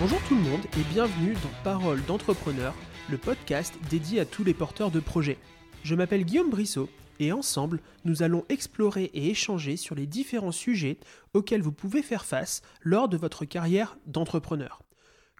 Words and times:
Bonjour 0.00 0.20
tout 0.28 0.34
le 0.34 0.42
monde 0.42 0.60
et 0.76 0.82
bienvenue 0.92 1.32
dans 1.34 1.62
Parole 1.62 2.04
d'entrepreneur, 2.04 2.74
le 3.08 3.16
podcast 3.16 3.74
dédié 3.88 4.20
à 4.20 4.24
tous 4.26 4.44
les 4.44 4.52
porteurs 4.52 4.90
de 4.90 5.00
projets. 5.00 5.38
Je 5.82 5.94
m'appelle 5.94 6.24
Guillaume 6.24 6.50
Brissot 6.50 6.90
et 7.20 7.32
ensemble, 7.32 7.80
nous 8.04 8.22
allons 8.22 8.44
explorer 8.48 9.04
et 9.14 9.30
échanger 9.30 9.76
sur 9.76 9.94
les 9.94 10.06
différents 10.06 10.52
sujets 10.52 10.98
auxquels 11.32 11.62
vous 11.62 11.72
pouvez 11.72 12.02
faire 12.02 12.24
face 12.24 12.62
lors 12.82 13.08
de 13.08 13.16
votre 13.16 13.44
carrière 13.44 13.96
d'entrepreneur. 14.06 14.82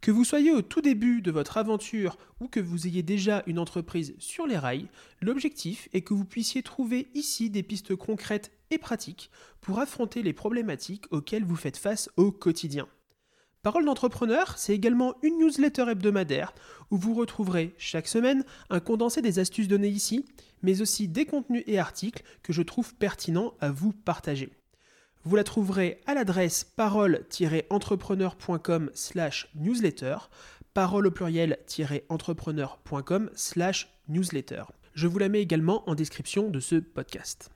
Que 0.05 0.11
vous 0.11 0.25
soyez 0.25 0.51
au 0.51 0.61
tout 0.61 0.83
début 0.83 1.23
de 1.23 1.31
votre 1.31 1.57
aventure 1.57 2.19
ou 2.39 2.47
que 2.47 2.61
vous 2.61 2.87
ayez 2.87 3.03
déjà 3.03 3.43
une 3.47 3.59
entreprise 3.59 4.15
sur 4.19 4.47
les 4.47 4.59
rails, 4.59 4.91
l'objectif 5.23 5.89
est 5.95 6.03
que 6.03 6.13
vous 6.13 6.27
puissiez 6.27 6.63
trouver 6.63 7.09
ici 7.15 7.49
des 7.49 7.63
pistes 7.63 7.97
concrètes 7.97 8.53
et 8.71 8.77
pratiques 8.77 9.31
pour 9.63 9.79
affronter 9.79 10.23
les 10.23 10.35
problématiques 10.35 11.07
auxquelles 11.11 11.47
vous 11.47 11.57
faites 11.57 11.79
face 11.79 12.11
au 12.19 12.33
quotidien. 12.33 12.87
Parole 13.63 13.87
d'entrepreneur, 13.87 14.59
c'est 14.59 14.75
également 14.75 15.15
une 15.23 15.39
newsletter 15.39 15.87
hebdomadaire 15.89 16.53
où 16.91 16.99
vous 16.99 17.15
retrouverez 17.15 17.75
chaque 17.79 18.07
semaine 18.07 18.45
un 18.69 18.81
condensé 18.81 19.23
des 19.23 19.39
astuces 19.39 19.69
données 19.69 19.89
ici, 19.89 20.27
mais 20.61 20.83
aussi 20.83 21.09
des 21.09 21.25
contenus 21.25 21.65
et 21.67 21.79
articles 21.79 22.25
que 22.43 22.53
je 22.53 22.61
trouve 22.61 22.95
pertinents 22.95 23.55
à 23.59 23.71
vous 23.71 23.95
partager. 23.95 24.53
Vous 25.27 25.37
la 25.37 25.45
trouverez 25.45 26.03
à 26.05 26.13
l'adresse 26.13 26.65
parole-entrepreneur.com 26.65 28.91
slash 28.93 29.49
newsletter, 29.55 30.17
parole 30.75 31.07
au 31.07 31.11
pluriel-entrepreneur.com 31.11 33.31
slash 33.35 33.89
newsletter. 34.09 34.65
Je 34.93 35.07
vous 35.07 35.19
la 35.19 35.31
mets 35.31 35.41
également 35.41 35.89
en 35.89 35.95
description 35.95 36.51
de 36.51 36.61
ce 36.61 36.75
podcast. 36.77 37.51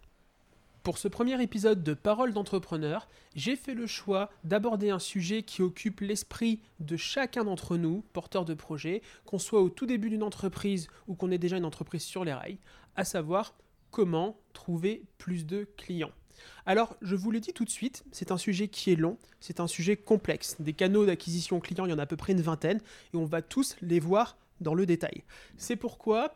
Pour 0.82 0.96
ce 0.96 1.08
premier 1.08 1.42
épisode 1.42 1.82
de 1.82 1.92
Parole 1.92 2.32
d'entrepreneur, 2.32 3.06
j'ai 3.36 3.54
fait 3.54 3.74
le 3.74 3.86
choix 3.86 4.30
d'aborder 4.44 4.88
un 4.88 4.98
sujet 4.98 5.42
qui 5.42 5.60
occupe 5.60 6.00
l'esprit 6.00 6.62
de 6.80 6.96
chacun 6.96 7.44
d'entre 7.44 7.76
nous, 7.76 8.02
porteurs 8.14 8.46
de 8.46 8.54
projet, 8.54 9.02
qu'on 9.26 9.38
soit 9.38 9.60
au 9.60 9.68
tout 9.68 9.84
début 9.84 10.08
d'une 10.08 10.22
entreprise 10.22 10.88
ou 11.06 11.14
qu'on 11.14 11.30
ait 11.30 11.36
déjà 11.36 11.58
une 11.58 11.66
entreprise 11.66 12.00
sur 12.00 12.24
les 12.24 12.32
rails, 12.32 12.56
à 12.96 13.04
savoir 13.04 13.52
comment 13.90 14.38
trouver 14.54 15.02
plus 15.18 15.44
de 15.44 15.68
clients. 15.76 16.12
Alors, 16.66 16.96
je 17.02 17.16
vous 17.16 17.30
l'ai 17.30 17.40
dit 17.40 17.52
tout 17.52 17.64
de 17.64 17.70
suite, 17.70 18.04
c'est 18.12 18.32
un 18.32 18.38
sujet 18.38 18.68
qui 18.68 18.92
est 18.92 18.96
long, 18.96 19.18
c'est 19.40 19.60
un 19.60 19.66
sujet 19.66 19.96
complexe. 19.96 20.56
Des 20.60 20.72
canaux 20.72 21.06
d'acquisition 21.06 21.60
clients, 21.60 21.86
il 21.86 21.90
y 21.90 21.94
en 21.94 21.98
a 21.98 22.02
à 22.02 22.06
peu 22.06 22.16
près 22.16 22.32
une 22.32 22.42
vingtaine, 22.42 22.80
et 23.12 23.16
on 23.16 23.24
va 23.24 23.42
tous 23.42 23.76
les 23.82 24.00
voir 24.00 24.36
dans 24.60 24.74
le 24.74 24.86
détail. 24.86 25.24
C'est 25.56 25.76
pourquoi 25.76 26.34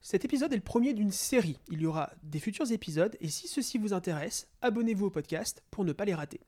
cet 0.00 0.24
épisode 0.24 0.52
est 0.52 0.56
le 0.56 0.62
premier 0.62 0.92
d'une 0.92 1.10
série. 1.10 1.58
Il 1.70 1.80
y 1.80 1.86
aura 1.86 2.10
des 2.22 2.38
futurs 2.38 2.70
épisodes 2.70 3.16
et 3.20 3.28
si 3.28 3.48
ceci 3.48 3.78
vous 3.78 3.94
intéresse, 3.94 4.48
abonnez-vous 4.60 5.06
au 5.06 5.10
podcast 5.10 5.62
pour 5.70 5.82
ne 5.82 5.94
pas 5.94 6.04
les 6.04 6.14
rater. 6.14 6.40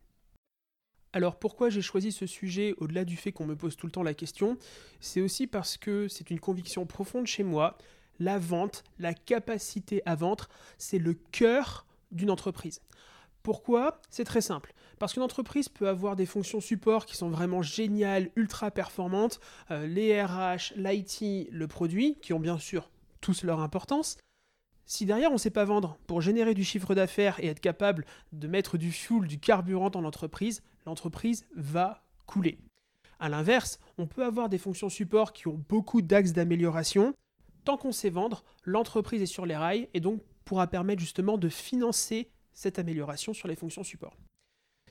Alors 1.15 1.39
pourquoi 1.39 1.71
j'ai 1.71 1.81
choisi 1.81 2.13
ce 2.13 2.27
sujet 2.27 2.75
au-delà 2.77 3.07
du 3.07 3.17
fait 3.17 3.33
qu'on 3.33 3.47
me 3.47 3.57
pose 3.57 3.75
tout 3.75 3.87
le 3.87 3.93
temps 3.93 4.03
la 4.03 4.13
question? 4.13 4.59
C'est 5.01 5.23
aussi 5.23 5.47
parce 5.47 5.79
que 5.79 6.07
c'est 6.07 6.31
une 6.31 6.39
conviction 6.39 6.85
profonde 6.85 7.27
chez 7.27 7.45
moi. 7.45 7.79
La 8.19 8.39
vente, 8.39 8.85
la 8.99 9.15
capacité 9.15 10.03
à 10.05 10.17
vendre, 10.17 10.49
c'est 10.77 10.99
le 10.99 11.15
cœur 11.15 11.87
d'une 12.13 12.31
entreprise. 12.31 12.83
Pourquoi? 13.47 14.01
C'est 14.11 14.25
très 14.25 14.41
simple. 14.41 14.75
Parce 14.99 15.13
qu'une 15.13 15.23
entreprise 15.23 15.69
peut 15.69 15.89
avoir 15.89 16.17
des 16.17 16.27
fonctions 16.27 16.61
support 16.61 17.07
qui 17.07 17.17
sont 17.17 17.29
vraiment 17.29 17.63
géniales, 17.63 18.33
ultra 18.35 18.73
performantes, 18.73 19.39
euh, 19.71 19.87
les 19.87 20.21
RH, 20.21 20.73
l'IT, 20.75 21.49
le 21.53 21.69
produit, 21.69 22.19
qui 22.21 22.33
ont 22.33 22.41
bien 22.41 22.59
sûr 22.59 22.91
tous 23.21 23.45
leur 23.45 23.61
importance. 23.61 24.17
Si 24.85 25.07
derrière 25.07 25.31
on 25.31 25.35
ne 25.35 25.39
sait 25.39 25.51
pas 25.51 25.65
vendre 25.65 25.97
pour 26.09 26.23
générer 26.23 26.55
du 26.55 26.65
chiffre 26.65 26.97
d'affaires 26.97 27.39
et 27.39 27.47
être 27.47 27.61
capable 27.61 28.05
de 28.33 28.49
mettre 28.49 28.79
du 28.79 28.91
fuel, 28.91 29.29
du 29.29 29.39
carburant 29.39 29.91
dans 29.91 30.01
l'entreprise, 30.01 30.65
l'entreprise 30.85 31.47
va 31.55 32.03
couler. 32.27 32.59
A 33.21 33.29
l'inverse, 33.29 33.79
on 33.97 34.09
peut 34.09 34.25
avoir 34.25 34.49
des 34.49 34.59
fonctions 34.59 34.89
support 34.89 35.33
qui 35.33 35.47
ont 35.47 35.63
beaucoup 35.69 36.03
d'axes 36.03 36.33
d'amélioration. 36.33 37.15
Tant 37.65 37.77
qu'on 37.77 37.93
sait 37.93 38.11
vendre, 38.11 38.43
l'entreprise 38.65 39.23
est 39.23 39.27
sur 39.27 39.47
les 39.47 39.57
rails 39.57 39.89
et 39.95 40.01
donc 40.01 40.21
pourra 40.45 40.67
permettre 40.67 41.01
justement 41.01 41.39
de 41.39 41.49
financer 41.49 42.29
cette 42.57 42.81
amélioration 42.81 43.33
sur 43.33 43.47
les 43.47 43.55
fonctions 43.55 43.85
support. 43.85 44.17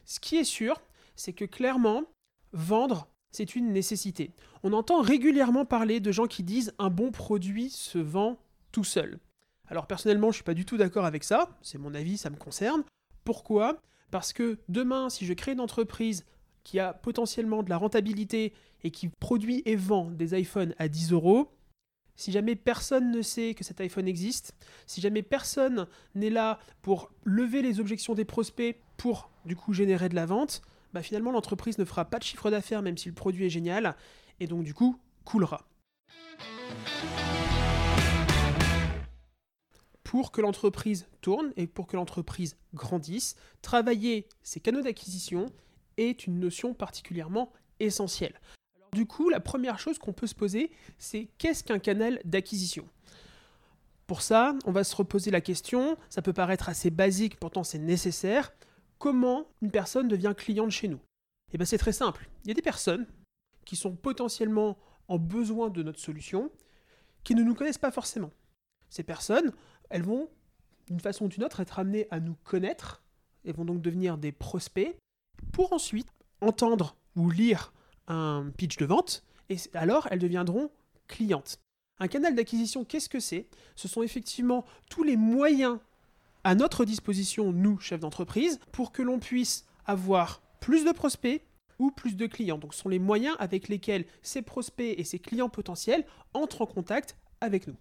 Ce 0.06 0.22
qui 0.22 0.38
est 0.38 0.46
sûr, 0.46 0.82
c'est 1.18 1.34
que 1.34 1.44
clairement, 1.44 2.04
vendre, 2.54 3.10
c'est 3.32 3.56
une 3.56 3.74
nécessité. 3.74 4.32
On 4.64 4.72
entend 4.72 5.02
régulièrement 5.02 5.66
parler 5.66 6.00
de 6.00 6.12
gens 6.12 6.28
qui 6.28 6.44
disent 6.44 6.74
un 6.80 6.90
bon 6.90 7.12
produit 7.12 7.70
se 7.70 7.98
vend 7.98 8.40
tout 8.72 8.86
seul. 8.86 9.20
Alors 9.68 9.88
personnellement, 9.88 10.32
je 10.32 10.36
suis 10.36 10.44
pas 10.44 10.54
du 10.54 10.64
tout 10.64 10.78
d'accord 10.78 11.06
avec 11.06 11.24
ça, 11.24 11.58
c'est 11.62 11.80
mon 11.80 11.94
avis, 11.96 12.18
ça 12.18 12.30
me 12.30 12.38
concerne. 12.38 12.84
Pourquoi? 13.24 13.80
Parce 14.12 14.32
que 14.32 14.60
demain, 14.70 15.10
si 15.10 15.26
je 15.26 15.34
crée 15.34 15.54
une 15.54 15.60
entreprise 15.60 16.24
qui 16.64 16.80
a 16.80 16.94
potentiellement 16.94 17.64
de 17.64 17.70
la 17.70 17.78
rentabilité 17.78 18.54
et 18.84 18.92
qui 18.92 19.10
produit 19.20 19.64
et 19.66 19.76
vend 19.76 20.12
des 20.12 20.40
iPhones 20.40 20.76
à 20.78 20.88
10 20.88 21.12
euros, 21.12 21.52
si 22.16 22.32
jamais 22.32 22.56
personne 22.56 23.12
ne 23.12 23.22
sait 23.22 23.54
que 23.54 23.64
cet 23.64 23.82
iPhone 23.82 24.08
existe, 24.08 24.56
si 24.86 25.02
jamais 25.02 25.22
personne 25.22 25.88
n'est 26.14 26.30
là 26.30 26.60
pour 26.82 27.12
lever 27.24 27.62
les 27.62 27.80
objections 27.80 28.14
des 28.14 28.26
prospects 28.26 28.80
pour 28.98 29.30
du 29.46 29.56
coup 29.56 29.74
générer 29.74 30.10
de 30.10 30.16
la 30.16 30.26
vente, 30.26 30.62
bah, 30.94 31.02
finalement 31.02 31.32
l'entreprise 31.32 31.78
ne 31.78 31.86
fera 31.86 32.06
pas 32.06 32.20
de 32.20 32.24
chiffre 32.24 32.50
d'affaires 32.50 32.82
même 32.82 32.98
si 32.98 33.10
le 33.10 33.16
produit 33.16 33.46
est 33.46 33.50
génial, 33.50 33.96
et 34.40 34.48
donc 34.48 34.64
du 34.64 34.74
coup 34.74 34.98
coulera. 35.24 35.68
Pour 40.04 40.32
que 40.32 40.40
l'entreprise 40.40 41.08
tourne 41.20 41.52
et 41.58 41.68
pour 41.68 41.88
que 41.88 41.98
l'entreprise 41.98 42.56
grandisse, 42.74 43.36
travailler 43.62 44.30
ces 44.44 44.60
canaux 44.62 44.82
d'acquisition 44.82 45.48
est 45.98 46.28
une 46.28 46.40
notion 46.40 46.74
particulièrement 46.74 47.52
essentielle. 47.80 48.40
Du 48.96 49.06
coup, 49.06 49.28
la 49.28 49.42
première 49.42 49.78
chose 49.78 50.00
qu'on 50.00 50.14
peut 50.14 50.26
se 50.26 50.34
poser, 50.34 50.72
c'est 50.98 51.28
qu'est-ce 51.38 51.66
qu'un 51.66 51.80
canal 51.80 52.22
d'acquisition? 52.24 52.88
Pour 54.08 54.22
ça, 54.22 54.56
on 54.64 54.72
va 54.72 54.86
se 54.86 54.96
reposer 54.96 55.32
la 55.32 55.42
question, 55.42 55.98
ça 56.10 56.22
peut 56.22 56.32
paraître 56.32 56.70
assez 56.70 56.92
basique, 56.92 57.38
pourtant 57.38 57.66
c'est 57.66 57.78
nécessaire, 57.78 58.54
comment 58.98 59.50
une 59.62 59.70
personne 59.70 60.08
devient 60.08 60.34
cliente 60.38 60.72
chez 60.72 60.88
nous? 60.88 61.02
Eh 61.52 61.58
bien 61.58 61.66
c'est 61.66 61.78
très 61.78 61.92
simple. 61.92 62.30
Il 62.46 62.48
y 62.48 62.52
a 62.52 62.54
des 62.54 62.62
personnes 62.62 63.06
qui 63.66 63.76
sont 63.76 63.98
potentiellement 63.98 64.78
en 65.10 65.20
besoin 65.20 65.70
de 65.70 65.84
notre 65.84 66.00
solution, 66.00 66.50
qui 67.26 67.36
ne 67.36 67.44
nous 67.44 67.54
connaissent 67.54 67.78
pas 67.78 67.92
forcément. 67.92 68.32
Ces 68.90 69.04
personnes, 69.04 69.52
elles 69.90 70.04
vont, 70.04 70.30
d'une 70.88 71.02
façon 71.02 71.26
ou 71.26 71.28
d'une 71.28 71.44
autre, 71.44 71.60
être 71.60 71.80
amenées 71.80 72.08
à 72.12 72.22
nous 72.22 72.36
connaître, 72.46 73.04
et 73.44 73.52
vont 73.52 73.66
donc 73.66 73.82
devenir 73.82 74.18
des 74.18 74.32
prospects, 74.32 74.96
pour 75.52 75.74
ensuite 75.74 76.08
entendre 76.40 76.96
ou 77.18 77.30
lire 77.30 77.74
un 78.08 78.52
pitch 78.58 78.78
de 78.78 78.86
vente, 78.86 79.24
et 79.50 79.58
alors 79.74 80.08
elles 80.12 80.20
deviendront 80.20 80.72
clientes. 81.08 81.60
Un 82.00 82.08
canal 82.08 82.36
d'acquisition, 82.36 82.84
qu'est-ce 82.84 83.10
que 83.10 83.20
c'est? 83.20 83.48
Ce 83.76 83.88
sont 83.88 84.04
effectivement 84.04 84.66
tous 84.90 85.04
les 85.04 85.16
moyens 85.16 85.80
à 86.44 86.54
notre 86.56 86.86
disposition, 86.86 87.52
nous, 87.52 87.80
chefs 87.80 88.02
d'entreprise, 88.02 88.60
pour 88.72 88.92
que 88.92 89.02
l'on 89.02 89.20
puisse 89.20 89.66
avoir 89.86 90.42
plus 90.60 90.84
de 90.84 90.92
prospects 90.92 91.42
ou 91.80 91.92
plus 91.92 92.16
de 92.16 92.28
clients. 92.28 92.58
Donc 92.58 92.74
ce 92.74 92.82
sont 92.82 92.90
les 92.90 93.00
moyens 93.00 93.36
avec 93.40 93.68
lesquels 93.68 94.06
ces 94.22 94.42
prospects 94.42 94.96
et 94.98 95.04
ces 95.04 95.20
clients 95.20 95.50
potentiels 95.50 96.06
entrent 96.34 96.62
en 96.62 96.66
contact 96.66 97.18
avec 97.42 97.68
nous. 97.68 97.76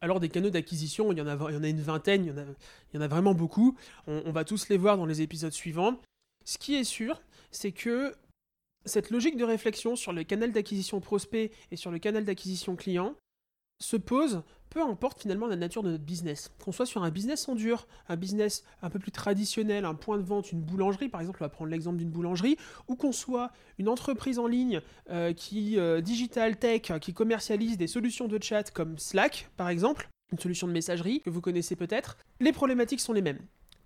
Alors 0.00 0.20
des 0.20 0.28
canaux 0.28 0.50
d'acquisition, 0.50 1.12
il, 1.12 1.18
y 1.18 1.22
en 1.22 1.26
a, 1.26 1.50
il 1.50 1.54
y 1.54 1.58
en 1.58 1.62
a 1.62 1.68
une 1.68 1.80
vingtaine, 1.80 2.24
il 2.24 2.28
y 2.28 2.32
en 2.32 2.38
a, 2.38 2.44
il 2.92 2.96
y 2.96 2.98
en 2.98 3.02
a 3.02 3.08
vraiment 3.08 3.34
beaucoup. 3.34 3.76
On 4.06 4.32
va 4.32 4.44
tous 4.44 4.68
les 4.68 4.76
voir 4.76 4.96
dans 4.96 5.06
les 5.06 5.22
épisodes 5.22 5.52
suivants. 5.52 6.00
Ce 6.44 6.58
qui 6.58 6.74
est 6.74 6.84
sûr, 6.84 7.22
c'est 7.50 7.72
que 7.72 8.14
cette 8.84 9.10
logique 9.10 9.36
de 9.36 9.44
réflexion 9.44 9.96
sur 9.96 10.12
le 10.12 10.24
canal 10.24 10.52
d'acquisition 10.52 11.00
prospect 11.00 11.50
et 11.70 11.76
sur 11.76 11.90
le 11.90 11.98
canal 11.98 12.24
d'acquisition 12.24 12.76
client 12.76 13.14
se 13.80 13.96
pose 13.96 14.42
peu 14.70 14.82
importe 14.82 15.22
finalement 15.22 15.46
la 15.46 15.54
nature 15.54 15.84
de 15.84 15.90
notre 15.90 16.02
business. 16.02 16.50
Qu'on 16.64 16.72
soit 16.72 16.86
sur 16.86 17.04
un 17.04 17.10
business 17.10 17.48
en 17.48 17.54
dur, 17.54 17.86
un 18.08 18.16
business 18.16 18.64
un 18.82 18.90
peu 18.90 18.98
plus 18.98 19.12
traditionnel, 19.12 19.84
un 19.84 19.94
point 19.94 20.18
de 20.18 20.24
vente, 20.24 20.50
une 20.50 20.62
boulangerie, 20.62 21.08
par 21.08 21.20
exemple, 21.20 21.38
on 21.42 21.44
va 21.44 21.48
prendre 21.48 21.70
l'exemple 21.70 21.98
d'une 21.98 22.10
boulangerie, 22.10 22.56
ou 22.88 22.96
qu'on 22.96 23.12
soit 23.12 23.52
une 23.78 23.88
entreprise 23.88 24.40
en 24.40 24.48
ligne 24.48 24.80
euh, 25.10 25.32
qui, 25.32 25.78
euh, 25.78 26.00
digital 26.00 26.56
tech, 26.56 26.92
qui 27.00 27.14
commercialise 27.14 27.78
des 27.78 27.86
solutions 27.86 28.26
de 28.26 28.42
chat 28.42 28.70
comme 28.72 28.98
Slack, 28.98 29.48
par 29.56 29.68
exemple, 29.68 30.08
une 30.32 30.38
solution 30.40 30.66
de 30.66 30.72
messagerie 30.72 31.20
que 31.20 31.30
vous 31.30 31.40
connaissez 31.40 31.76
peut-être, 31.76 32.18
les 32.40 32.52
problématiques 32.52 33.00
sont 33.00 33.12
les 33.12 33.22
mêmes. 33.22 33.40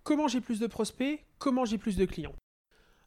Comment 0.04 0.26
j'ai 0.26 0.40
plus 0.40 0.58
de 0.58 0.66
prospects 0.66 1.22
Comment 1.38 1.66
j'ai 1.66 1.76
plus 1.76 1.96
de 1.96 2.06
clients? 2.06 2.34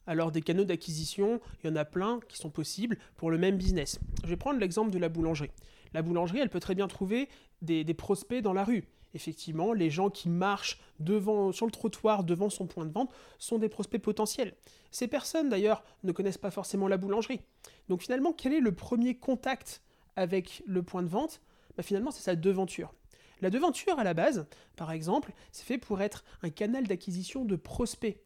Alors 0.06 0.32
des 0.32 0.42
canaux 0.42 0.64
d'acquisition, 0.64 1.40
il 1.62 1.70
y 1.70 1.72
en 1.72 1.76
a 1.76 1.84
plein 1.84 2.20
qui 2.28 2.36
sont 2.36 2.50
possibles 2.50 2.98
pour 3.16 3.30
le 3.30 3.38
même 3.38 3.56
business. 3.56 3.98
Je 4.24 4.28
vais 4.28 4.36
prendre 4.36 4.58
l'exemple 4.58 4.90
de 4.90 4.98
la 4.98 5.08
boulangerie. 5.08 5.50
La 5.94 6.02
boulangerie, 6.02 6.38
elle 6.38 6.48
peut 6.48 6.60
très 6.60 6.74
bien 6.74 6.88
trouver 6.88 7.28
des, 7.60 7.84
prospects 7.94 8.42
dans 8.42 8.52
la 8.52 8.64
rue. 8.64 8.84
Effectivement, 9.14 9.74
les 9.74 9.90
gens 9.90 10.08
qui 10.08 10.28
marchent 10.30 10.80
devant, 10.98 11.52
sur 11.52 11.66
le 11.66 11.72
trottoir 11.72 12.24
devant 12.24 12.48
son 12.48 12.66
point 12.66 12.86
de 12.86 12.92
vente 12.92 13.12
sont 13.38 13.58
des 13.58 13.68
prospects 13.68 14.00
potentiels. 14.00 14.54
Ces 14.90 15.06
personnes, 15.06 15.50
d'ailleurs, 15.50 15.84
ne 16.02 16.12
connaissent 16.12 16.38
pas 16.38 16.50
forcément 16.50 16.88
la 16.88 16.96
boulangerie. 16.96 17.40
Donc 17.88 18.02
finalement, 18.02 18.32
quel 18.32 18.54
est 18.54 18.60
le 18.60 18.72
premier 18.72 19.16
contact 19.16 19.82
avec 20.16 20.62
le 20.66 20.82
point 20.82 21.02
de 21.02 21.08
vente? 21.08 21.42
Bah, 21.76 21.82
Finalement, 21.82 22.10
c'est 22.10 22.22
sa 22.22 22.36
devanture. 22.36 22.94
La 23.42 23.50
devanture, 23.50 23.98
à 23.98 24.04
la 24.04 24.14
base, 24.14 24.46
par 24.76 24.92
exemple, 24.92 25.32
c'est 25.50 25.64
fait 25.64 25.78
pour 25.78 26.00
être 26.00 26.24
un 26.42 26.50
canal 26.50 26.86
d'acquisition 26.86 27.44
de 27.44 27.56
prospects. 27.56 28.16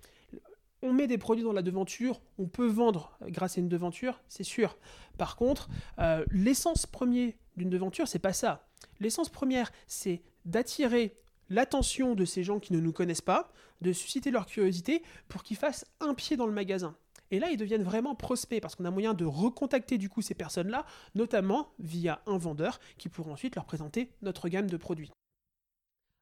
On 0.87 0.93
met 0.93 1.09
des 1.09 1.19
produits 1.19 1.43
dans 1.43 1.53
la 1.53 1.63
devanture, 1.63 2.21
on 2.39 2.47
peut 2.47 2.69
vendre 2.69 3.19
grâce 3.23 3.59
à 3.59 3.61
une 3.61 3.69
devanture, 3.69 4.21
c'est 4.29 4.45
sûr. 4.45 4.79
Par 5.19 5.35
contre, 5.35 5.69
euh, 5.99 6.25
l'essence 6.31 6.87
première 6.87 7.33
d'une 7.57 7.71
devanture, 7.71 8.07
c'est 8.07 8.21
pas 8.21 8.33
ça. 8.33 8.69
L'essence 9.01 9.29
première, 9.29 9.73
c'est 9.89 10.23
d'attirer 10.45 11.17
l'attention 11.51 12.15
de 12.15 12.25
ces 12.25 12.45
gens 12.45 12.61
qui 12.61 12.73
ne 12.73 12.79
nous 12.79 12.93
connaissent 12.93 13.21
pas, 13.21 13.53
de 13.81 13.93
susciter 13.93 14.31
leur 14.31 14.47
curiosité 14.47 15.03
pour 15.27 15.43
qu'ils 15.43 15.57
fassent 15.57 15.87
un 15.99 16.15
pied 16.15 16.37
dans 16.37 16.47
le 16.47 16.53
magasin. 16.53 16.95
Et 17.33 17.41
là, 17.41 17.51
ils 17.51 17.57
deviennent 17.57 17.83
vraiment 17.83 18.15
prospects 18.15 18.61
parce 18.63 18.77
qu'on 18.77 18.85
a 18.85 18.91
moyen 18.93 19.13
de 19.13 19.25
recontacter 19.25 19.99
du 19.99 20.09
coup 20.09 20.23
ces 20.23 20.35
personnes-là, 20.35 20.87
notamment 21.17 21.73
via 21.81 22.23
un 22.27 22.39
vendeur 22.39 22.79
qui 22.97 23.09
pourra 23.09 23.33
ensuite 23.33 23.57
leur 23.57 23.65
présenter 23.65 24.13
notre 24.23 24.49
gamme 24.49 24.71
de 24.71 24.77
produits. 24.77 25.11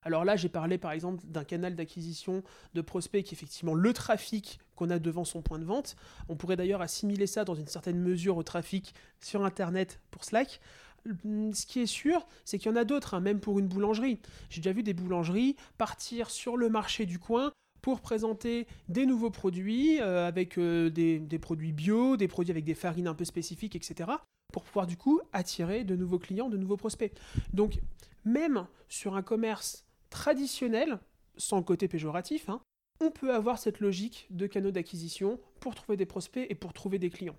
Alors 0.04 0.24
là, 0.24 0.36
j'ai 0.36 0.48
parlé 0.48 0.78
par 0.78 0.92
exemple 0.92 1.24
d'un 1.26 1.44
canal 1.44 1.74
d'acquisition 1.74 2.42
de 2.74 2.80
prospects 2.80 3.24
qui 3.24 3.34
est 3.34 3.36
effectivement 3.36 3.74
le 3.74 3.92
trafic 3.92 4.60
qu'on 4.76 4.90
a 4.90 4.98
devant 4.98 5.24
son 5.24 5.42
point 5.42 5.58
de 5.58 5.64
vente. 5.64 5.96
On 6.28 6.36
pourrait 6.36 6.56
d'ailleurs 6.56 6.82
assimiler 6.82 7.26
ça 7.26 7.44
dans 7.44 7.54
une 7.54 7.66
certaine 7.66 7.98
mesure 7.98 8.36
au 8.36 8.42
trafic 8.42 8.94
sur 9.20 9.44
Internet 9.44 10.00
pour 10.10 10.24
Slack. 10.24 10.60
Ce 11.06 11.66
qui 11.66 11.80
est 11.80 11.86
sûr, 11.86 12.26
c'est 12.44 12.58
qu'il 12.58 12.70
y 12.70 12.74
en 12.74 12.76
a 12.76 12.84
d'autres, 12.84 13.14
hein, 13.14 13.20
même 13.20 13.40
pour 13.40 13.58
une 13.58 13.66
boulangerie. 13.66 14.20
J'ai 14.48 14.60
déjà 14.60 14.72
vu 14.72 14.82
des 14.82 14.94
boulangeries 14.94 15.56
partir 15.76 16.30
sur 16.30 16.56
le 16.56 16.68
marché 16.68 17.06
du 17.06 17.18
coin 17.18 17.52
pour 17.82 18.00
présenter 18.00 18.66
des 18.88 19.04
nouveaux 19.04 19.30
produits 19.30 20.00
euh, 20.00 20.26
avec 20.26 20.56
euh, 20.56 20.88
des, 20.88 21.38
produits 21.38 21.72
bio, 21.72 22.16
des 22.16 22.28
produits 22.28 22.50
avec 22.50 22.64
des 22.64 22.74
farines 22.74 23.06
un 23.06 23.14
peu 23.14 23.26
spécifiques, 23.26 23.76
etc. 23.76 24.10
pour 24.52 24.64
pouvoir 24.64 24.86
du 24.86 24.96
coup 24.96 25.20
attirer 25.34 25.84
de 25.84 25.94
nouveaux 25.94 26.18
clients, 26.18 26.48
de 26.48 26.56
nouveaux 26.56 26.78
prospects. 26.78 27.12
Donc 27.52 27.80
même 28.24 28.66
sur 28.88 29.16
un 29.16 29.22
commerce 29.22 29.83
traditionnel, 30.14 31.00
sans 31.36 31.60
côté 31.64 31.88
péjoratif, 31.88 32.48
hein, 32.48 32.60
on 33.00 33.10
peut 33.10 33.34
avoir 33.34 33.58
cette 33.58 33.80
logique 33.80 34.28
de 34.30 34.46
canaux 34.46 34.70
d'acquisition 34.70 35.40
pour 35.58 35.74
trouver 35.74 35.96
des 35.96 36.06
prospects 36.06 36.46
et 36.48 36.54
pour 36.54 36.72
trouver 36.72 37.00
des 37.00 37.10
clients. 37.10 37.36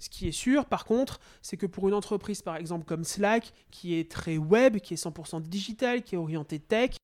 Ce 0.00 0.10
qui 0.10 0.26
est 0.26 0.32
sûr, 0.32 0.66
par 0.66 0.84
contre, 0.84 1.20
c'est 1.42 1.56
que 1.56 1.66
pour 1.66 1.86
une 1.86 1.94
entreprise, 1.94 2.42
par 2.42 2.56
exemple, 2.56 2.84
comme 2.84 3.04
Slack, 3.04 3.52
qui 3.70 3.94
est 3.94 4.10
très 4.10 4.36
web, 4.36 4.78
qui 4.78 4.94
est 4.94 5.02
100% 5.02 5.42
digital, 5.42 6.02
qui 6.02 6.16
est 6.16 6.18
orienté 6.18 6.58
tech, 6.58 6.96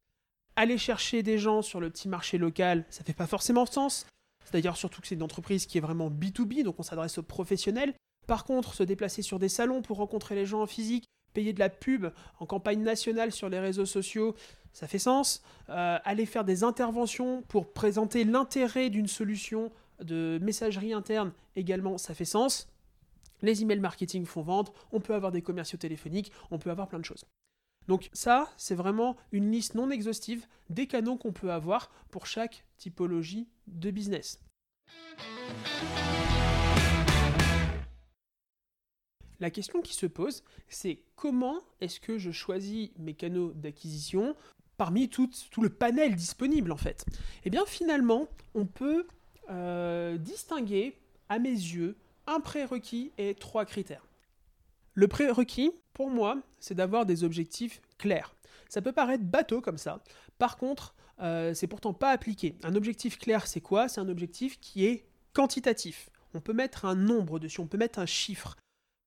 aller 0.56 0.78
chercher 0.78 1.22
des 1.22 1.38
gens 1.38 1.62
sur 1.62 1.78
le 1.80 1.90
petit 1.90 2.08
marché 2.08 2.36
local, 2.36 2.84
ça 2.90 3.04
fait 3.04 3.14
pas 3.14 3.28
forcément 3.28 3.66
sens. 3.66 4.06
C'est 4.44 4.54
d'ailleurs 4.54 4.76
surtout 4.76 5.00
que 5.00 5.06
c'est 5.06 5.14
une 5.14 5.22
entreprise 5.22 5.66
qui 5.66 5.78
est 5.78 5.80
vraiment 5.80 6.10
B2B, 6.10 6.64
donc 6.64 6.80
on 6.80 6.82
s'adresse 6.82 7.18
aux 7.18 7.22
professionnels. 7.22 7.94
Par 8.26 8.44
contre, 8.44 8.74
se 8.74 8.82
déplacer 8.82 9.22
sur 9.22 9.38
des 9.38 9.48
salons 9.48 9.80
pour 9.80 9.98
rencontrer 9.98 10.34
les 10.34 10.44
gens 10.44 10.62
en 10.62 10.66
physique, 10.66 11.06
payer 11.34 11.52
de 11.52 11.58
la 11.58 11.68
pub 11.68 12.06
en 12.40 12.46
campagne 12.46 12.82
nationale 12.82 13.32
sur 13.32 13.50
les 13.50 13.60
réseaux 13.60 13.84
sociaux, 13.84 14.34
ça 14.72 14.88
fait 14.88 14.98
sens. 14.98 15.42
Euh, 15.68 15.98
aller 16.04 16.26
faire 16.26 16.44
des 16.44 16.64
interventions 16.64 17.42
pour 17.42 17.72
présenter 17.72 18.24
l'intérêt 18.24 18.88
d'une 18.88 19.06
solution 19.06 19.70
de 20.00 20.38
messagerie 20.42 20.92
interne 20.92 21.32
également, 21.56 21.98
ça 21.98 22.14
fait 22.14 22.24
sens. 22.24 22.68
Les 23.42 23.62
emails 23.62 23.80
marketing 23.80 24.24
font 24.24 24.42
vendre, 24.42 24.72
on 24.92 25.00
peut 25.00 25.14
avoir 25.14 25.30
des 25.30 25.42
commerciaux 25.42 25.78
téléphoniques, 25.78 26.32
on 26.50 26.58
peut 26.58 26.70
avoir 26.70 26.88
plein 26.88 26.98
de 26.98 27.04
choses. 27.04 27.24
Donc 27.86 28.08
ça, 28.12 28.48
c'est 28.56 28.74
vraiment 28.74 29.16
une 29.30 29.50
liste 29.50 29.74
non 29.74 29.90
exhaustive 29.90 30.46
des 30.70 30.86
canaux 30.86 31.16
qu'on 31.16 31.32
peut 31.32 31.52
avoir 31.52 31.90
pour 32.10 32.26
chaque 32.26 32.64
typologie 32.78 33.48
de 33.66 33.90
business. 33.90 34.40
La 39.40 39.50
question 39.50 39.80
qui 39.80 39.94
se 39.94 40.06
pose, 40.06 40.42
c'est 40.68 41.00
comment 41.16 41.60
est-ce 41.80 42.00
que 42.00 42.18
je 42.18 42.30
choisis 42.30 42.90
mes 42.98 43.14
canaux 43.14 43.52
d'acquisition 43.52 44.36
parmi 44.76 45.08
tout, 45.08 45.30
le 45.60 45.70
panel 45.70 46.14
disponible 46.14 46.72
en 46.72 46.76
fait? 46.76 47.04
Eh 47.44 47.50
bien 47.50 47.64
finalement, 47.66 48.28
on 48.54 48.66
peut 48.66 49.06
euh, 49.50 50.16
distinguer 50.18 50.96
à 51.28 51.38
mes 51.38 51.50
yeux 51.50 51.96
un 52.26 52.40
prérequis 52.40 53.12
et 53.18 53.34
trois 53.34 53.64
critères. 53.64 54.06
Le 54.94 55.08
prérequis, 55.08 55.72
pour 55.92 56.10
moi, 56.10 56.40
c'est 56.60 56.74
d'avoir 56.74 57.04
des 57.04 57.24
objectifs 57.24 57.82
clairs. 57.98 58.34
Ça 58.68 58.80
peut 58.80 58.92
paraître 58.92 59.24
bateau 59.24 59.60
comme 59.60 59.78
ça. 59.78 60.02
Par 60.38 60.56
contre, 60.56 60.94
euh, 61.20 61.54
c'est 61.54 61.66
pourtant 61.66 61.92
pas 61.92 62.10
appliqué. 62.10 62.56
Un 62.62 62.74
objectif 62.74 63.18
clair, 63.18 63.46
c'est 63.46 63.60
quoi? 63.60 63.88
C'est 63.88 64.00
un 64.00 64.08
objectif 64.08 64.58
qui 64.60 64.84
est 64.84 65.06
quantitatif. 65.32 66.10
On 66.32 66.40
peut 66.40 66.52
mettre 66.52 66.84
un 66.84 66.94
nombre 66.94 67.38
dessus, 67.38 67.60
on 67.60 67.66
peut 67.66 67.78
mettre 67.78 67.98
un 67.98 68.06
chiffre. 68.06 68.56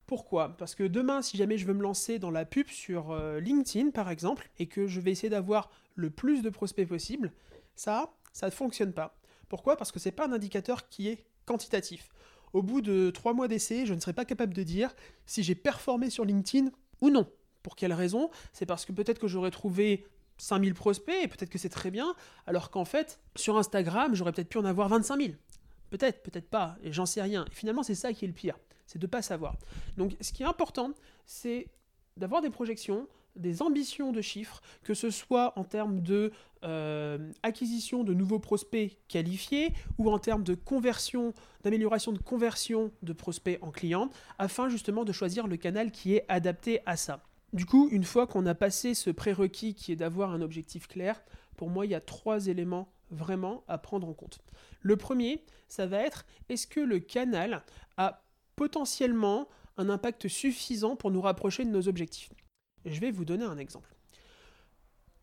Pourquoi? 0.07 0.55
Parce 0.57 0.73
que 0.73 0.83
demain, 0.83 1.21
si 1.21 1.35
jamais 1.35 1.57
je 1.57 1.65
veux 1.65 1.73
me 1.73 1.83
lancer 1.83 2.17
dans 2.17 2.31
la 2.31 2.45
pub 2.45 2.69
sur 2.69 3.11
euh, 3.11 3.41
LinkedIn, 3.41 3.91
par 3.91 4.09
exemple, 4.09 4.49
et 4.57 4.67
que 4.67 4.87
je 4.87 5.01
vais 5.01 5.11
essayer 5.11 5.29
d'avoir 5.29 5.69
le 5.95 6.09
plus 6.09 6.41
de 6.41 6.49
prospects 6.49 6.87
possible, 6.87 7.33
ça, 7.75 8.13
ça 8.31 8.45
ne 8.45 8.51
fonctionne 8.51 8.93
pas. 8.93 9.17
Pourquoi? 9.49 9.75
Parce 9.75 9.91
que 9.91 9.99
ce 9.99 10.07
n'est 10.07 10.13
pas 10.13 10.25
un 10.25 10.31
indicateur 10.31 10.87
qui 10.87 11.09
est 11.09 11.25
quantitatif. 11.45 12.09
Au 12.53 12.63
bout 12.63 12.79
de 12.79 13.09
trois 13.09 13.33
mois 13.33 13.49
d'essai, 13.49 13.85
je 13.85 13.93
ne 13.93 13.99
serai 13.99 14.13
pas 14.13 14.23
capable 14.23 14.53
de 14.53 14.63
dire 14.63 14.95
si 15.25 15.43
j'ai 15.43 15.55
performé 15.55 16.09
sur 16.09 16.23
LinkedIn 16.23 16.71
ou 17.01 17.09
non. 17.09 17.29
Pour 17.61 17.75
quelle 17.75 17.93
raison? 17.93 18.29
C'est 18.53 18.65
parce 18.65 18.85
que 18.85 18.93
peut-être 18.93 19.19
que 19.19 19.27
j'aurais 19.27 19.51
trouvé 19.51 20.05
5000 20.37 20.73
prospects 20.73 21.15
et 21.21 21.27
peut-être 21.27 21.49
que 21.49 21.57
c'est 21.57 21.69
très 21.69 21.91
bien, 21.91 22.15
alors 22.45 22.71
qu'en 22.71 22.85
fait, 22.85 23.19
sur 23.35 23.57
Instagram, 23.57 24.15
j'aurais 24.15 24.31
peut-être 24.31 24.47
pu 24.47 24.57
en 24.57 24.65
avoir 24.65 24.87
25 24.87 25.19
000. 25.21 25.33
Peut-être, 25.89 26.23
peut-être 26.23 26.49
pas, 26.49 26.77
et 26.81 26.93
j'en 26.93 27.05
sais 27.05 27.21
rien. 27.21 27.45
Et 27.45 27.53
finalement, 27.53 27.83
c'est 27.83 27.95
ça 27.95 28.13
qui 28.13 28.23
est 28.23 28.27
le 28.27 28.33
pire, 28.33 28.57
c'est 28.87 28.99
de 28.99 29.05
ne 29.05 29.11
pas 29.11 29.21
savoir. 29.21 29.55
Donc, 29.97 30.15
ce 30.21 30.31
qui 30.33 30.43
est 30.43 30.47
important, 30.47 30.91
c'est 31.25 31.67
d'avoir 32.17 32.41
des 32.41 32.49
projections, 32.49 33.07
des 33.35 33.61
ambitions 33.61 34.11
de 34.11 34.21
chiffres, 34.21 34.61
que 34.83 34.95
ce 34.95 35.11
soit 35.11 35.53
en 35.59 35.63
termes 35.63 36.01
de 36.01 36.31
euh, 36.63 37.31
acquisition 37.43 38.03
de 38.03 38.13
nouveaux 38.13 38.39
prospects 38.39 38.97
qualifiés 39.07 39.73
ou 39.99 40.09
en 40.09 40.17
termes 40.17 40.43
de 40.43 40.55
conversion, 40.55 41.33
d'amélioration 41.63 42.11
de 42.11 42.17
conversion 42.17 42.91
de 43.03 43.13
prospects 43.13 43.59
en 43.61 43.69
clients, 43.69 44.09
afin 44.39 44.69
justement 44.69 45.05
de 45.05 45.11
choisir 45.11 45.47
le 45.47 45.57
canal 45.57 45.91
qui 45.91 46.15
est 46.15 46.25
adapté 46.29 46.79
à 46.87 46.97
ça. 46.97 47.21
Du 47.53 47.65
coup, 47.65 47.87
une 47.91 48.03
fois 48.03 48.27
qu'on 48.27 48.45
a 48.45 48.55
passé 48.55 48.93
ce 48.93 49.09
prérequis 49.09 49.75
qui 49.75 49.91
est 49.91 49.95
d'avoir 49.95 50.31
un 50.31 50.41
objectif 50.41 50.87
clair, 50.87 51.21
pour 51.55 51.69
moi, 51.69 51.85
il 51.85 51.91
y 51.91 51.95
a 51.95 52.01
trois 52.01 52.47
éléments 52.47 52.89
vraiment 53.09 53.63
à 53.67 53.77
prendre 53.77 54.07
en 54.07 54.13
compte. 54.13 54.39
Le 54.81 54.97
premier, 54.97 55.43
ça 55.67 55.85
va 55.85 55.99
être 55.99 56.25
est-ce 56.49 56.67
que 56.67 56.79
le 56.79 56.99
canal 56.99 57.63
a 57.97 58.21
potentiellement 58.57 59.47
un 59.77 59.89
impact 59.89 60.27
suffisant 60.27 60.97
pour 60.97 61.11
nous 61.11 61.21
rapprocher 61.21 61.63
de 61.63 61.69
nos 61.69 61.87
objectifs 61.87 62.29
je 62.89 62.99
vais 62.99 63.11
vous 63.11 63.25
donner 63.25 63.45
un 63.45 63.57
exemple. 63.57 63.93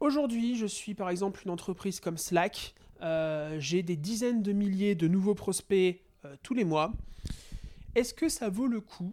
Aujourd'hui, 0.00 0.56
je 0.56 0.66
suis 0.66 0.94
par 0.94 1.10
exemple 1.10 1.42
une 1.44 1.50
entreprise 1.50 2.00
comme 2.00 2.18
Slack. 2.18 2.74
Euh, 3.00 3.56
j'ai 3.58 3.82
des 3.82 3.96
dizaines 3.96 4.42
de 4.42 4.52
milliers 4.52 4.94
de 4.94 5.08
nouveaux 5.08 5.34
prospects 5.34 6.00
euh, 6.24 6.36
tous 6.42 6.54
les 6.54 6.64
mois. 6.64 6.92
Est-ce 7.94 8.14
que 8.14 8.28
ça 8.28 8.48
vaut 8.48 8.66
le 8.66 8.80
coup 8.80 9.12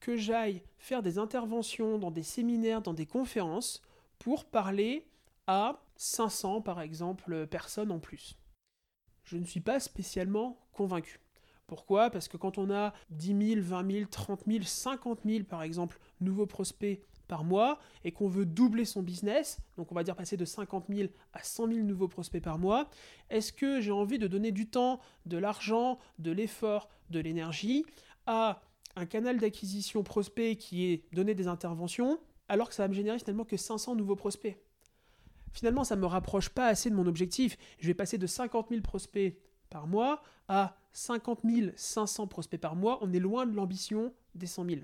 que 0.00 0.16
j'aille 0.16 0.62
faire 0.78 1.02
des 1.02 1.18
interventions 1.18 1.98
dans 1.98 2.10
des 2.10 2.22
séminaires, 2.22 2.82
dans 2.82 2.94
des 2.94 3.06
conférences 3.06 3.82
pour 4.18 4.44
parler 4.44 5.06
à 5.46 5.80
500 5.96 6.60
par 6.62 6.80
exemple 6.80 7.46
personnes 7.46 7.90
en 7.90 7.98
plus? 7.98 8.36
Je 9.24 9.36
ne 9.36 9.44
suis 9.44 9.60
pas 9.60 9.80
spécialement 9.80 10.58
convaincu. 10.72 11.20
Pourquoi? 11.68 12.08
Parce 12.10 12.28
que 12.28 12.38
quand 12.38 12.56
on 12.56 12.70
a 12.70 12.94
10 13.10 13.54
000, 13.54 13.60
20 13.62 13.92
000, 13.92 14.06
30 14.10 14.40
000, 14.48 14.64
50 14.64 15.20
000 15.24 15.44
par 15.44 15.62
exemple 15.62 16.00
nouveaux 16.20 16.46
prospects 16.46 17.00
par 17.28 17.44
mois 17.44 17.78
et 18.04 18.10
qu'on 18.10 18.26
veut 18.26 18.46
doubler 18.46 18.86
son 18.86 19.02
business, 19.02 19.58
donc 19.76 19.92
on 19.92 19.94
va 19.94 20.02
dire 20.02 20.16
passer 20.16 20.38
de 20.38 20.46
50 20.46 20.86
000 20.88 21.10
à 21.34 21.42
100 21.42 21.68
000 21.68 21.78
nouveaux 21.80 22.08
prospects 22.08 22.42
par 22.42 22.58
mois, 22.58 22.88
est-ce 23.28 23.52
que 23.52 23.82
j'ai 23.82 23.92
envie 23.92 24.18
de 24.18 24.26
donner 24.26 24.50
du 24.50 24.66
temps, 24.66 24.98
de 25.26 25.36
l'argent, 25.36 25.98
de 26.18 26.30
l'effort, 26.30 26.88
de 27.10 27.20
l'énergie 27.20 27.84
à 28.26 28.62
un 28.96 29.04
canal 29.04 29.38
d'acquisition 29.38 30.02
prospect 30.02 30.56
qui 30.56 30.86
est 30.86 31.04
donner 31.12 31.34
des 31.34 31.48
interventions, 31.48 32.18
alors 32.48 32.70
que 32.70 32.74
ça 32.74 32.84
va 32.84 32.88
me 32.88 32.94
générer 32.94 33.18
finalement 33.18 33.44
que 33.44 33.58
500 33.58 33.94
nouveaux 33.94 34.16
prospects? 34.16 34.58
Finalement, 35.52 35.84
ça 35.84 35.96
ne 35.96 36.00
me 36.00 36.06
rapproche 36.06 36.48
pas 36.48 36.66
assez 36.66 36.88
de 36.88 36.94
mon 36.94 37.06
objectif. 37.06 37.58
Je 37.78 37.88
vais 37.88 37.94
passer 37.94 38.16
de 38.16 38.26
50 38.26 38.70
000 38.70 38.80
prospects 38.80 39.36
par 39.68 39.86
mois 39.86 40.22
à 40.48 40.78
50 40.98 41.40
500 41.76 42.26
prospects 42.26 42.60
par 42.60 42.74
mois. 42.74 42.98
On 43.02 43.12
est 43.12 43.20
loin 43.20 43.46
de 43.46 43.54
l'ambition 43.54 44.12
des 44.34 44.46
100 44.46 44.64
000. 44.66 44.80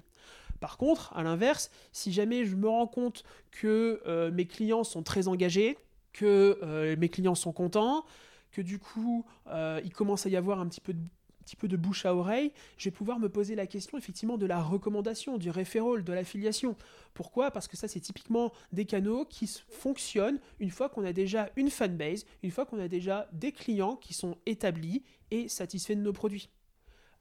Par 0.61 0.79
contre, 0.79 1.13
à 1.15 1.23
l'inverse, 1.23 1.71
si 1.93 2.13
jamais 2.13 2.45
je 2.45 2.55
me 2.57 2.69
rends 2.69 2.87
compte 2.87 3.25
que 3.51 4.01
euh, 4.07 4.31
mes 4.31 4.47
clients 4.47 4.85
sont 4.85 5.03
très 5.03 5.29
engagés, 5.29 5.77
que 6.13 6.59
euh, 6.63 6.97
mes 6.97 7.09
clients 7.09 7.35
sont 7.35 7.53
contents, 7.53 8.05
que 8.53 8.63
du 8.63 8.79
coup, 8.79 9.27
euh, 9.49 9.81
il 9.85 9.93
commence 9.93 10.27
à 10.27 10.29
y 10.29 10.37
avoir 10.37 10.61
un 10.61 10.69
petit 10.69 10.81
peu 10.81 10.93
de 10.93 11.03
petit 11.45 11.57
peu 11.57 11.69
de 11.69 11.77
bouche 11.77 12.07
à 12.07 12.15
oreille, 12.15 12.53
je 12.77 12.89
vais 12.89 12.91
pouvoir 12.91 13.19
me 13.19 13.29
poser 13.29 13.55
la 13.55 13.67
question 13.67 13.99
effectivement 13.99 14.39
de 14.39 14.47
la 14.47 14.61
recommandation, 14.61 15.39
du 15.39 15.51
referral, 15.51 16.03
de 16.03 16.13
l'affiliation. 16.13 16.77
Pourquoi? 17.13 17.51
Parce 17.51 17.69
que 17.69 17.77
ça 17.77 17.89
c'est 17.89 18.01
typiquement 18.01 18.53
des 18.73 18.85
canaux 18.85 19.25
qui 19.25 19.51
fonctionnent 19.69 20.41
une 20.59 20.71
fois 20.71 20.89
qu'on 20.89 21.05
a 21.05 21.13
déjà 21.13 21.51
une 21.57 21.71
fanbase, 21.71 22.25
une 22.43 22.51
fois 22.51 22.67
qu'on 22.67 22.81
a 22.81 22.89
déjà 22.89 23.29
des 23.33 23.53
clients 23.53 23.97
qui 23.97 24.15
sont 24.15 24.37
établis 24.47 25.03
et 25.31 25.49
satisfaits 25.49 25.95
de 25.95 26.01
nos 26.01 26.13
produits. 26.13 26.49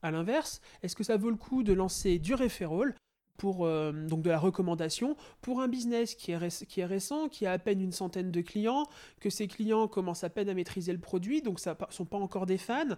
A 0.02 0.12
l'inverse, 0.12 0.60
est-ce 0.82 0.96
que 0.96 1.04
ça 1.04 1.18
vaut 1.18 1.30
le 1.30 1.38
coup 1.38 1.64
de 1.64 1.74
lancer 1.74 2.20
du 2.20 2.34
referral 2.34 2.96
pour 3.38 3.66
euh, 3.66 3.92
donc 3.92 4.22
de 4.22 4.30
la 4.30 4.40
recommandation 4.40 5.16
pour 5.42 5.62
un 5.62 5.68
business 5.68 6.16
qui 6.16 6.32
est, 6.32 6.86
récent, 6.86 7.30
qui 7.30 7.46
a 7.46 7.52
à 7.52 7.60
peine 7.60 7.82
une 7.82 7.92
centaine 7.92 8.32
de 8.32 8.42
clients, 8.42 8.86
que 9.20 9.30
ces 9.30 9.48
clients 9.48 9.88
commencent 9.88 10.24
à 10.24 10.30
peine 10.30 10.50
à 10.50 10.54
maîtriser 10.54 10.94
le 10.94 11.00
produit, 11.00 11.42
donc 11.42 11.60
ça 11.60 11.78
sont 11.90 12.06
pas 12.06 12.18
encore 12.18 12.46
des 12.46 12.58
fans? 12.58 12.96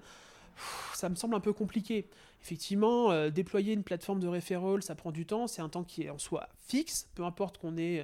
Ça 0.94 1.10
me 1.10 1.16
semble 1.16 1.36
un 1.36 1.40
peu 1.40 1.54
compliqué. 1.54 2.10
Effectivement, 2.42 3.12
euh, 3.12 3.30
déployer 3.30 3.74
une 3.74 3.84
plateforme 3.84 4.20
de 4.20 4.28
referral, 4.28 4.84
ça 4.84 4.96
prend 4.96 5.12
du 5.12 5.26
temps, 5.26 5.48
c'est 5.48 5.62
un 5.62 5.70
temps 5.70 5.84
qui 5.84 6.04
est 6.04 6.10
en 6.10 6.20
soi 6.20 6.48
fixe, 6.68 7.10
peu 7.16 7.24
importe 7.24 7.58
qu'on 7.58 7.78
ait 7.78 8.04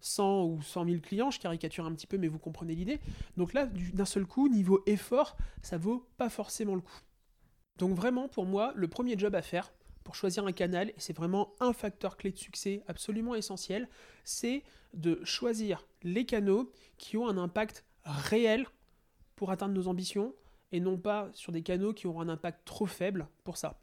100 0.00 0.44
ou 0.44 0.62
100 0.62 0.84
000 0.84 1.00
clients, 1.00 1.30
je 1.30 1.40
caricature 1.40 1.84
un 1.84 1.92
petit 1.92 2.06
peu, 2.06 2.18
mais 2.18 2.28
vous 2.28 2.38
comprenez 2.38 2.74
l'idée. 2.74 3.00
Donc 3.36 3.52
là, 3.52 3.66
d'un 3.92 4.04
seul 4.04 4.26
coup, 4.26 4.48
niveau 4.48 4.82
effort, 4.86 5.36
ça 5.62 5.78
vaut 5.78 6.06
pas 6.16 6.28
forcément 6.28 6.74
le 6.74 6.80
coup. 6.80 7.00
Donc 7.78 7.94
vraiment, 7.94 8.28
pour 8.28 8.46
moi, 8.46 8.72
le 8.74 8.88
premier 8.88 9.18
job 9.18 9.34
à 9.34 9.42
faire, 9.42 9.72
pour 10.04 10.14
choisir 10.14 10.46
un 10.46 10.52
canal, 10.52 10.90
et 10.90 10.94
c'est 10.98 11.16
vraiment 11.16 11.52
un 11.60 11.72
facteur 11.72 12.16
clé 12.16 12.30
de 12.30 12.38
succès 12.38 12.82
absolument 12.86 13.34
essentiel, 13.34 13.88
c'est 14.24 14.62
de 14.94 15.20
choisir 15.24 15.86
les 16.02 16.24
canaux 16.24 16.72
qui 16.96 17.16
ont 17.16 17.28
un 17.28 17.36
impact 17.36 17.84
réel 18.04 18.66
pour 19.34 19.50
atteindre 19.50 19.74
nos 19.74 19.88
ambitions, 19.88 20.34
et 20.72 20.80
non 20.80 20.98
pas 20.98 21.30
sur 21.32 21.52
des 21.52 21.62
canaux 21.62 21.92
qui 21.92 22.06
auront 22.06 22.20
un 22.20 22.28
impact 22.28 22.64
trop 22.64 22.86
faible 22.86 23.28
pour 23.44 23.56
ça. 23.56 23.80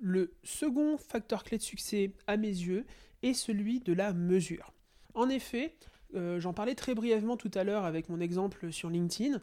Le 0.00 0.34
second 0.42 0.96
facteur 0.96 1.44
clé 1.44 1.58
de 1.58 1.62
succès, 1.62 2.14
à 2.26 2.36
mes 2.36 2.48
yeux, 2.48 2.86
est 3.22 3.34
celui 3.34 3.80
de 3.80 3.92
la 3.92 4.12
mesure. 4.12 4.72
En 5.14 5.28
effet, 5.28 5.76
euh, 6.14 6.40
j'en 6.40 6.52
parlais 6.52 6.74
très 6.74 6.94
brièvement 6.94 7.36
tout 7.36 7.50
à 7.54 7.64
l'heure 7.64 7.84
avec 7.84 8.08
mon 8.08 8.20
exemple 8.20 8.72
sur 8.72 8.88
LinkedIn, 8.88 9.40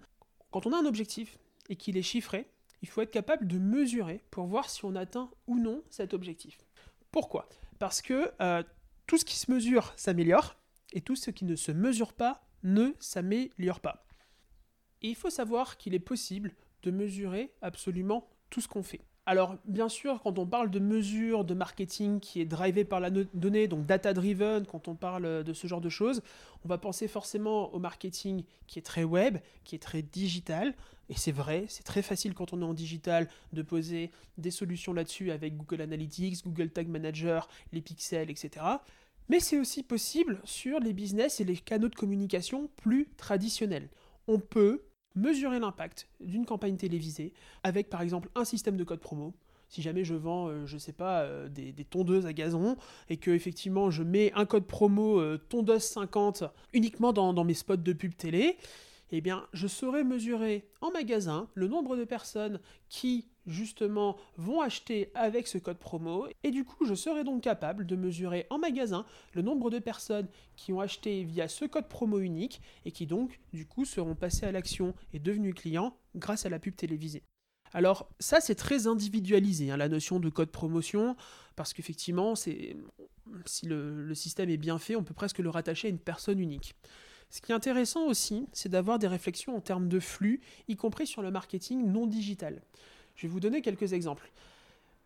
quand 0.51 0.65
on 0.65 0.73
a 0.73 0.77
un 0.77 0.85
objectif 0.85 1.37
et 1.69 1.75
qu'il 1.75 1.97
est 1.97 2.01
chiffré, 2.03 2.49
il 2.81 2.87
faut 2.87 3.01
être 3.01 3.11
capable 3.11 3.47
de 3.47 3.59
mesurer 3.59 4.23
pour 4.31 4.45
voir 4.45 4.69
si 4.69 4.85
on 4.85 4.95
atteint 4.95 5.29
ou 5.47 5.59
non 5.59 5.83
cet 5.89 6.13
objectif. 6.13 6.57
Pourquoi? 7.11 7.47
Parce 7.79 8.01
que 8.01 8.31
euh, 8.41 8.63
tout 9.05 9.17
ce 9.17 9.25
qui 9.25 9.37
se 9.37 9.51
mesure 9.51 9.93
s'améliore 9.95 10.55
et 10.93 11.01
tout 11.01 11.15
ce 11.15 11.31
qui 11.31 11.45
ne 11.45 11.55
se 11.55 11.71
mesure 11.71 12.13
pas 12.13 12.47
ne 12.63 12.93
s'améliore 12.99 13.79
pas. 13.79 14.06
Et 15.01 15.09
il 15.09 15.15
faut 15.15 15.29
savoir 15.29 15.77
qu'il 15.77 15.93
est 15.93 15.99
possible 15.99 16.53
de 16.83 16.91
mesurer 16.91 17.51
absolument 17.61 18.27
tout 18.49 18.61
ce 18.61 18.67
qu'on 18.67 18.83
fait. 18.83 19.01
Alors, 19.27 19.57
bien 19.65 19.89
sûr, 19.89 20.21
quand 20.23 20.39
on 20.39 20.47
parle 20.47 20.71
de 20.71 20.79
mesure 20.79 21.43
de 21.43 21.53
marketing 21.53 22.21
qui 22.21 22.39
est 22.39 22.45
drivé 22.45 22.85
par 22.85 23.01
la 23.01 23.09
donnée, 23.09 23.67
donc 23.67 23.85
data-driven, 23.85 24.65
quand 24.65 24.87
on 24.87 24.95
parle 24.95 25.43
de 25.43 25.53
ce 25.53 25.67
genre 25.67 25.81
de 25.81 25.89
choses, 25.89 26.21
on 26.63 26.69
va 26.69 26.77
penser 26.77 27.09
forcément 27.09 27.73
au 27.73 27.79
marketing 27.79 28.45
qui 28.67 28.79
est 28.79 28.83
très 28.83 29.03
web, 29.03 29.39
qui 29.65 29.75
est 29.75 29.79
très 29.79 30.01
digital. 30.01 30.73
Et 31.09 31.15
c'est 31.15 31.33
vrai, 31.33 31.65
c'est 31.67 31.83
très 31.83 32.01
facile 32.01 32.33
quand 32.33 32.53
on 32.53 32.61
est 32.61 32.65
en 32.65 32.73
digital 32.73 33.27
de 33.51 33.61
poser 33.63 34.11
des 34.37 34.51
solutions 34.51 34.93
là-dessus 34.93 35.31
avec 35.31 35.57
Google 35.57 35.81
Analytics, 35.81 36.45
Google 36.45 36.69
Tag 36.69 36.87
Manager, 36.87 37.49
les 37.73 37.81
pixels, 37.81 38.29
etc. 38.29 38.65
Mais 39.27 39.41
c'est 39.41 39.59
aussi 39.59 39.83
possible 39.83 40.39
sur 40.45 40.79
les 40.79 40.93
business 40.93 41.41
et 41.41 41.43
les 41.43 41.57
canaux 41.57 41.89
de 41.89 41.95
communication 41.95 42.69
plus 42.77 43.09
traditionnels. 43.17 43.89
On 44.29 44.39
peut 44.39 44.83
mesurer 45.17 45.59
l'impact 45.59 46.07
d'une 46.19 46.45
campagne 46.45 46.77
télévisée 46.77 47.33
avec 47.63 47.89
par 47.89 48.01
exemple 48.01 48.29
un 48.35 48.45
système 48.45 48.77
de 48.77 48.83
code 48.83 48.99
promo. 48.99 49.33
Si 49.69 49.81
jamais 49.81 50.05
je 50.05 50.13
vends, 50.13 50.47
euh, 50.47 50.65
je 50.65 50.75
ne 50.75 50.79
sais 50.79 50.93
pas, 50.93 51.23
euh, 51.23 51.49
des, 51.49 51.73
tondeuses 51.83 52.25
à 52.25 52.33
gazon 52.33 52.77
et 53.09 53.17
que 53.17 53.31
effectivement 53.31 53.91
je 53.91 54.03
mets 54.03 54.31
un 54.33 54.45
code 54.45 54.65
promo 54.65 55.19
euh, 55.19 55.37
tondeuse 55.49 55.83
50 55.83 56.43
uniquement 56.73 57.11
dans, 57.11 57.33
dans 57.33 57.43
mes 57.43 57.53
spots 57.53 57.75
de 57.75 57.93
pub 57.93 58.15
télé, 58.15 58.57
eh 59.11 59.21
bien, 59.21 59.47
je 59.53 59.67
saurais 59.67 60.03
mesurer 60.03 60.67
en 60.81 60.91
magasin 60.91 61.47
le 61.53 61.67
nombre 61.67 61.95
de 61.95 62.03
personnes 62.03 62.59
qui, 62.89 63.29
justement, 63.47 64.17
vont 64.35 64.61
acheter 64.61 65.11
avec 65.15 65.47
ce 65.47 65.57
code 65.57 65.77
promo. 65.77 66.27
Et 66.43 66.51
du 66.51 66.63
coup, 66.63 66.85
je 66.85 66.93
serai 66.93 67.23
donc 67.23 67.41
capable 67.41 67.85
de 67.85 67.95
mesurer 67.95 68.45
en 68.49 68.59
magasin 68.59 69.05
le 69.33 69.41
nombre 69.41 69.69
de 69.69 69.79
personnes 69.79 70.27
qui 70.55 70.73
ont 70.73 70.81
acheté 70.81 71.23
via 71.23 71.47
ce 71.47 71.65
code 71.65 71.87
promo 71.87 72.19
unique 72.19 72.61
et 72.85 72.91
qui 72.91 73.07
donc, 73.07 73.39
du 73.53 73.65
coup, 73.65 73.85
seront 73.85 74.15
passées 74.15 74.45
à 74.45 74.51
l'action 74.51 74.93
et 75.13 75.19
devenus 75.19 75.55
clients 75.55 75.97
grâce 76.15 76.45
à 76.45 76.49
la 76.49 76.59
pub 76.59 76.75
télévisée. 76.75 77.23
Alors 77.73 78.09
ça 78.19 78.39
c'est 78.39 78.55
très 78.55 78.87
individualisé, 78.87 79.71
hein, 79.71 79.77
la 79.77 79.89
notion 79.89 80.19
de 80.19 80.29
code 80.29 80.51
promotion, 80.51 81.15
parce 81.55 81.73
qu'effectivement, 81.73 82.35
si 82.35 82.75
le, 83.63 84.13
système 84.13 84.49
est 84.49 84.57
bien 84.57 84.79
fait, 84.79 84.95
on 84.95 85.03
peut 85.03 85.13
presque 85.13 85.39
le 85.39 85.49
rattacher 85.49 85.87
à 85.87 85.91
une 85.91 85.99
personne 85.99 86.39
unique. 86.39 86.75
Ce 87.29 87.41
qui 87.41 87.51
est 87.51 87.55
intéressant 87.55 88.05
aussi, 88.05 88.47
c'est 88.53 88.69
d'avoir 88.69 88.99
des 88.99 89.07
réflexions 89.07 89.55
en 89.55 89.59
termes 89.59 89.89
de 89.89 89.99
flux, 89.99 90.39
y 90.69 90.77
compris 90.77 91.05
sur 91.05 91.21
le 91.21 91.29
marketing 91.29 91.85
non 91.91 92.07
digital. 92.07 92.61
Je 93.17 93.23
vais 93.23 93.27
vous 93.27 93.39
donner 93.39 93.61
quelques 93.61 93.91
exemples. 93.93 94.31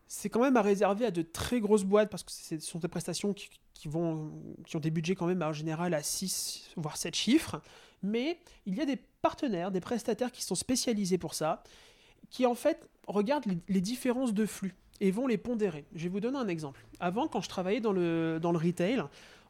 C'est 0.07 0.29
quand 0.29 0.41
même 0.41 0.57
à 0.57 0.61
réserver 0.61 1.05
à 1.05 1.11
de 1.11 1.21
très 1.21 1.61
grosses 1.61 1.85
boîtes 1.85 2.09
parce 2.09 2.23
que 2.23 2.31
ce 2.31 2.59
sont 2.59 2.79
des 2.79 2.89
prestations 2.89 3.33
qui, 3.33 3.87
vont, 3.87 4.31
qui 4.65 4.75
ont 4.75 4.81
des 4.81 4.91
budgets 4.91 5.15
quand 5.15 5.25
même 5.25 5.41
en 5.41 5.53
général 5.53 5.93
à 5.93 6.03
6 6.03 6.71
voire 6.75 6.97
7 6.97 7.15
chiffres. 7.15 7.61
Mais 8.03 8.37
il 8.65 8.75
y 8.75 8.81
a 8.81 8.85
des 8.85 8.97
partenaires, 9.21 9.71
des 9.71 9.79
prestataires 9.79 10.31
qui 10.31 10.43
sont 10.43 10.55
spécialisés 10.55 11.17
pour 11.17 11.33
ça, 11.33 11.63
qui 12.29 12.45
en 12.45 12.55
fait 12.55 12.85
regardent 13.07 13.45
les, 13.69 13.81
différences 13.81 14.33
de 14.33 14.45
flux 14.45 14.75
et 14.99 15.11
vont 15.11 15.27
les 15.27 15.37
pondérer. 15.37 15.85
Je 15.95 16.03
vais 16.03 16.09
vous 16.09 16.19
donner 16.19 16.37
un 16.37 16.47
exemple. 16.49 16.85
Avant, 16.99 17.27
quand 17.27 17.41
je 17.41 17.49
travaillais 17.49 17.79
dans 17.79 17.93
le, 17.93 18.39
dans 18.41 18.51
le 18.51 18.57
retail, 18.57 19.03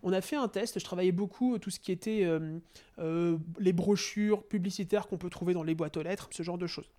on 0.03 0.13
a 0.13 0.21
fait 0.21 0.35
un 0.35 0.47
test, 0.47 0.79
je 0.79 0.85
travaillais 0.85 1.11
beaucoup 1.11 1.57
tout 1.57 1.69
ce 1.69 1.79
qui 1.79 1.91
était 1.91 2.23
euh, 2.23 2.59
euh, 2.99 3.37
les 3.59 3.73
brochures 3.73 4.43
publicitaires 4.43 5.07
qu'on 5.07 5.17
peut 5.17 5.29
trouver 5.29 5.53
dans 5.53 5.63
les 5.63 5.75
boîtes 5.75 5.97
aux 5.97 6.03
lettres, 6.03 6.29
ce 6.31 6.43
genre 6.43 6.57
de 6.57 6.67
choses. 6.67 6.89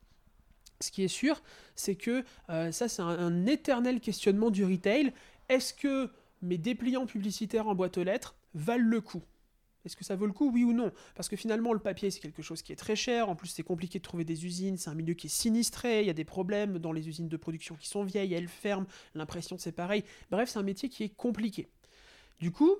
Ce 0.82 0.90
qui 0.90 1.04
est 1.04 1.08
sûr, 1.08 1.42
c'est 1.76 1.94
que 1.94 2.24
euh, 2.50 2.72
ça, 2.72 2.88
c'est 2.88 3.02
un, 3.02 3.46
éternel 3.46 4.00
questionnement 4.00 4.50
du 4.50 4.64
retail. 4.64 5.12
Est-ce 5.48 5.72
que 5.72 6.10
mes 6.42 6.58
dépliants 6.58 7.06
publicitaires 7.06 7.68
en 7.68 7.74
boîte 7.74 7.98
aux 7.98 8.04
lettres 8.04 8.34
valent 8.54 8.88
le 8.88 9.00
coup? 9.00 9.22
Est-ce 9.84 9.96
que 9.96 10.04
ça 10.04 10.14
vaut 10.14 10.26
le 10.26 10.32
coup, 10.32 10.50
oui 10.50 10.64
ou 10.64 10.72
non? 10.72 10.92
Parce 11.14 11.28
que 11.28 11.36
finalement, 11.36 11.72
le 11.72 11.78
papier, 11.78 12.10
c'est 12.10 12.20
quelque 12.20 12.42
chose 12.42 12.62
qui 12.62 12.72
est 12.72 12.76
très 12.76 12.96
cher. 12.96 13.28
En 13.28 13.34
plus, 13.34 13.48
c'est 13.48 13.62
compliqué 13.62 13.98
de 13.98 14.04
trouver 14.04 14.24
des 14.24 14.44
usines. 14.44 14.76
C'est 14.76 14.90
un 14.90 14.94
milieu 14.94 15.14
qui 15.14 15.26
est 15.26 15.30
sinistré. 15.30 16.00
Il 16.00 16.06
y 16.06 16.10
a 16.10 16.14
des 16.14 16.24
problèmes 16.24 16.78
dans 16.78 16.92
les 16.92 17.08
usines 17.08 17.28
de 17.28 17.36
production 17.36 17.74
qui 17.76 17.88
sont 17.88 18.04
vieilles. 18.04 18.34
Elles 18.34 18.48
ferment. 18.48 18.86
L'impression, 19.14 19.58
c'est 19.58 19.72
pareil. 19.72 20.04
Bref, 20.30 20.50
c'est 20.50 20.58
un 20.58 20.64
métier 20.64 20.88
qui 20.88 21.04
est 21.04 21.08
compliqué. 21.08 21.68
Du 22.40 22.52
coup, 22.52 22.76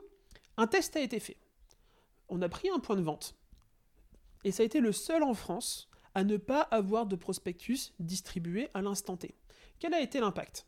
un 0.57 0.67
test 0.67 0.97
a 0.97 1.01
été 1.01 1.19
fait. 1.19 1.37
On 2.29 2.41
a 2.43 2.49
pris 2.49 2.69
un 2.71 2.79
point 2.79 2.97
de 2.97 3.03
vente. 3.03 3.35
Et 4.45 4.53
ça 4.53 4.63
a 4.63 4.67
été 4.67 4.81
le 4.81 4.93
seul 4.93 5.23
en 5.23 5.35
France 5.35 5.89
à 6.15 6.25
ne 6.25 6.37
pas 6.37 6.61
avoir 6.61 7.07
de 7.07 7.17
prospectus 7.17 7.93
distribué 7.99 8.69
à 8.75 8.83
l'instant 8.83 9.17
T. 9.17 9.35
Quel 9.79 9.95
a 9.95 10.01
été 10.01 10.21
l'impact? 10.21 10.67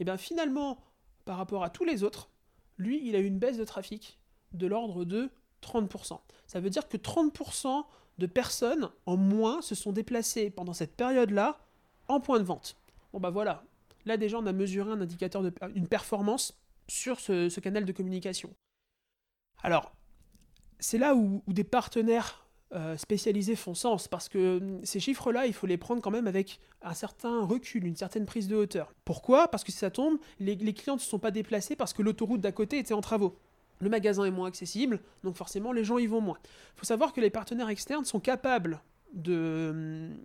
Eh 0.00 0.04
bien 0.04 0.16
finalement, 0.16 0.78
par 1.24 1.36
rapport 1.38 1.64
à 1.64 1.70
tous 1.70 1.84
les 1.84 2.02
autres, 2.02 2.30
lui, 2.78 3.06
il 3.06 3.16
a 3.16 3.18
eu 3.18 3.26
une 3.26 3.38
baisse 3.38 3.58
de 3.58 3.64
trafic 3.64 4.18
de 4.52 4.66
l'ordre 4.66 5.04
de 5.04 5.30
30%. 5.62 6.20
Ça 6.46 6.60
veut 6.60 6.70
dire 6.70 6.88
que 6.88 6.96
30% 6.96 7.84
de 8.18 8.26
personnes 8.26 8.90
en 9.04 9.16
moins 9.16 9.62
se 9.62 9.74
sont 9.74 9.92
déplacées 9.92 10.50
pendant 10.50 10.72
cette 10.72 10.96
période-là 10.96 11.58
en 12.08 12.20
point 12.20 12.38
de 12.38 12.44
vente. 12.44 12.76
Bon 13.12 13.20
bah 13.20 13.30
voilà, 13.30 13.64
là 14.04 14.16
déjà 14.16 14.38
on 14.38 14.46
a 14.46 14.52
mesuré 14.52 14.90
un 14.90 15.00
indicateur 15.00 15.42
de 15.42 15.52
une 15.74 15.88
performance 15.88 16.58
sur 16.88 17.20
ce 17.20 17.60
canal 17.60 17.84
de 17.84 17.92
communication. 17.92 18.54
Alors, 19.62 19.92
c'est 20.78 20.98
là 20.98 21.14
où, 21.14 21.42
des 21.48 21.64
partenaires 21.64 22.45
euh, 22.72 22.96
spécialisés 22.96 23.54
font 23.54 23.74
sens, 23.74 24.08
parce 24.08 24.28
que 24.28 24.58
hum, 24.58 24.80
ces 24.84 24.98
chiffres-là, 24.98 25.46
il 25.46 25.52
faut 25.52 25.68
les 25.68 25.76
prendre 25.76 26.02
quand 26.02 26.10
même 26.10 26.26
avec 26.26 26.58
un 26.82 26.94
certain 26.94 27.44
recul, 27.44 27.86
une 27.86 27.94
certaine 27.94 28.26
prise 28.26 28.48
de 28.48 28.56
hauteur. 28.56 28.92
Pourquoi? 29.04 29.48
Parce 29.48 29.62
que 29.62 29.70
si 29.70 29.78
ça 29.78 29.90
tombe, 29.90 30.18
les, 30.40 30.56
clients 30.74 30.96
ne 30.96 31.00
se 31.00 31.08
sont 31.08 31.20
pas 31.20 31.30
déplacés 31.30 31.76
parce 31.76 31.92
que 31.92 32.02
l'autoroute 32.02 32.40
d'à 32.40 32.50
côté 32.50 32.78
était 32.78 32.94
en 32.94 33.00
travaux. 33.00 33.38
Le 33.78 33.88
magasin 33.88 34.24
est 34.24 34.32
moins 34.32 34.48
accessible, 34.48 35.00
donc 35.22 35.36
forcément 35.36 35.70
les 35.70 35.84
gens 35.84 35.98
y 35.98 36.06
vont 36.06 36.20
moins. 36.20 36.38
Il 36.74 36.80
faut 36.80 36.86
savoir 36.86 37.12
que 37.12 37.20
les 37.20 37.30
partenaires 37.30 37.68
externes 37.68 38.04
sont 38.04 38.20
capables 38.20 38.82
hum, 39.28 40.16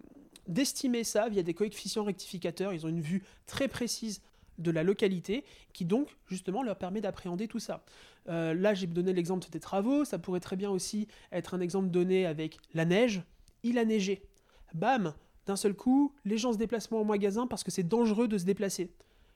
d'estimer 0.48 1.03
ça 1.03 1.29
via 1.29 1.43
des 1.43 1.53
coefficients 1.53 2.05
rectificateurs. 2.05 2.74
Ils 2.74 2.88
ont 2.88 2.89
une 2.89 3.01
vue 3.01 3.24
très 3.45 3.67
précise 3.67 4.19
de 4.58 4.72
la 4.72 4.84
localité, 4.84 5.43
qui 5.74 5.86
donc 5.86 6.10
justement 6.27 6.63
leur 6.63 6.77
permet 6.77 7.01
d'appréhender 7.01 7.48
tout 7.48 7.60
ça. 7.60 7.84
Euh, 8.29 8.53
là, 8.53 8.74
j'ai 8.74 8.88
donné 8.88 9.13
l'exemple 9.13 9.50
des 9.50 9.60
travaux, 9.60 10.05
ça 10.05 10.20
pourrait 10.20 10.39
très 10.39 10.55
bien 10.55 10.70
aussi 10.70 11.08
être 11.31 11.53
un 11.53 11.60
exemple 11.60 11.89
donné 11.89 12.25
avec 12.25 12.58
la 12.74 12.86
neige. 12.86 13.24
Il 13.63 13.77
a 13.77 13.86
neigé. 13.86 14.22
Bam 14.74 15.13
D'un 15.46 15.55
seul 15.55 15.74
coup, 15.74 16.13
les 16.25 16.38
gens 16.38 16.53
se 16.53 16.58
déplacent 16.58 16.91
moins 16.91 17.03
magasin 17.03 17.48
parce 17.48 17.63
que 17.63 17.72
c'est 17.72 17.88
dangereux 17.88 18.27
de 18.27 18.38
se 18.38 18.46
déplacer 18.46 18.91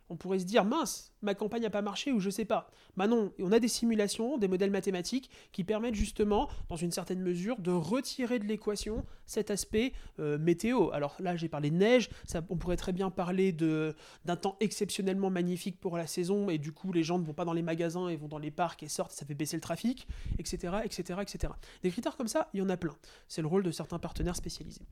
on 0.09 0.15
pourrait 0.15 0.39
se 0.39 0.45
dire 0.45 0.65
mince, 0.65 1.13
ma 1.21 1.33
campagne 1.33 1.63
n'a 1.63 1.69
pas 1.69 1.81
marché 1.81 2.11
ou 2.11 2.19
je 2.19 2.29
sais 2.29 2.45
pas. 2.45 2.69
Bah 2.95 3.07
non, 3.07 3.31
on 3.39 3.51
a 3.51 3.59
des 3.59 3.67
simulations, 3.67 4.37
des 4.37 4.47
modèles 4.47 4.71
mathématiques 4.71 5.29
qui 5.51 5.63
permettent 5.63 5.95
justement, 5.95 6.49
dans 6.69 6.75
une 6.75 6.91
certaine 6.91 7.21
mesure, 7.21 7.59
de 7.59 7.71
retirer 7.71 8.39
de 8.39 8.45
l'équation 8.45 9.05
cet 9.25 9.51
aspect 9.51 9.93
euh, 10.19 10.37
météo. 10.37 10.91
Alors 10.91 11.15
là, 11.19 11.35
j'ai 11.35 11.49
parlé 11.49 11.71
de 11.71 11.75
neige, 11.75 12.09
on 12.49 12.57
pourrait 12.57 12.77
très 12.77 12.93
bien 12.93 13.09
parler 13.09 13.51
d'un 13.51 14.35
temps 14.35 14.57
exceptionnellement 14.59 15.29
magnifique 15.29 15.79
pour 15.79 15.97
la 15.97 16.07
saison 16.07 16.49
et 16.49 16.57
du 16.57 16.71
coup 16.71 16.91
les 16.91 17.03
gens 17.03 17.19
ne 17.19 17.25
vont 17.25 17.33
pas 17.33 17.45
dans 17.45 17.53
les 17.53 17.63
magasins 17.63 18.07
et 18.07 18.15
vont 18.15 18.27
dans 18.27 18.37
les 18.37 18.51
parcs 18.51 18.83
et 18.83 18.87
sortent, 18.87 19.11
ça 19.11 19.25
fait 19.25 19.33
baisser 19.33 19.57
le 19.57 19.61
trafic, 19.61 20.07
etc., 20.37 20.77
etc., 20.83 21.19
etc. 21.21 21.53
Des 21.83 21.91
critères 21.91 22.17
comme 22.17 22.27
ça, 22.27 22.49
il 22.53 22.59
y 22.59 22.61
en 22.61 22.69
a 22.69 22.77
plein. 22.77 22.95
C'est 23.27 23.41
le 23.41 23.47
rôle 23.47 23.63
de 23.63 23.71
certains 23.71 23.99
partenaires 23.99 24.35
spécialisés. 24.35 24.85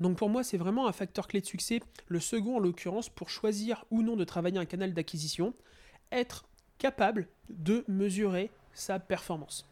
Donc 0.00 0.18
pour 0.18 0.28
moi, 0.28 0.42
c'est 0.42 0.56
vraiment 0.56 0.86
un 0.86 0.92
facteur 0.92 1.28
clé 1.28 1.40
de 1.40 1.46
succès, 1.46 1.80
le 2.08 2.20
second 2.20 2.56
en 2.56 2.58
l'occurrence, 2.58 3.08
pour 3.08 3.30
choisir 3.30 3.84
ou 3.90 4.02
non 4.02 4.16
de 4.16 4.24
travailler 4.24 4.58
un 4.58 4.64
canal 4.64 4.92
d'acquisition. 4.94 5.54
être 6.12 6.44
capable 6.78 7.28
de 7.48 7.84
mesurer 7.88 8.50
sa 8.72 8.98
performance. 8.98 9.68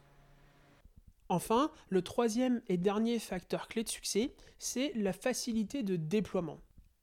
Enfin, 1.29 1.71
le 1.89 2.03
troisième 2.03 2.63
et 2.69 2.77
dernier 2.77 3.19
facteur 3.19 3.69
clé 3.69 3.83
de 3.83 3.89
succès, 3.89 4.35
c'est 4.59 4.93
la 4.95 5.13
facilité 5.13 5.83
de 5.83 5.97
déploiement. 5.97 6.61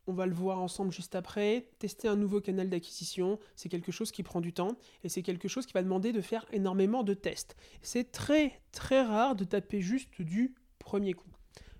On 0.07 0.13
va 0.13 0.25
le 0.25 0.33
voir 0.33 0.59
ensemble 0.59 0.91
juste 0.91 1.15
après. 1.15 1.67
Tester 1.77 2.07
un 2.07 2.15
nouveau 2.15 2.41
canal 2.41 2.69
d'acquisition, 2.69 3.39
c'est 3.55 3.69
quelque 3.69 3.91
chose 3.91 4.11
qui 4.11 4.23
prend 4.23 4.41
du 4.41 4.53
temps 4.53 4.77
et 5.03 5.09
c'est 5.09 5.21
quelque 5.21 5.47
chose 5.47 5.65
qui 5.65 5.73
va 5.73 5.83
demander 5.83 6.11
de 6.11 6.21
faire 6.21 6.45
énormément 6.51 7.03
de 7.03 7.13
tests. 7.13 7.55
C'est 7.81 8.11
très 8.11 8.59
très 8.71 9.03
rare 9.03 9.35
de 9.35 9.43
taper 9.43 9.81
juste 9.81 10.21
du 10.21 10.55
premier 10.79 11.13
coup. 11.13 11.29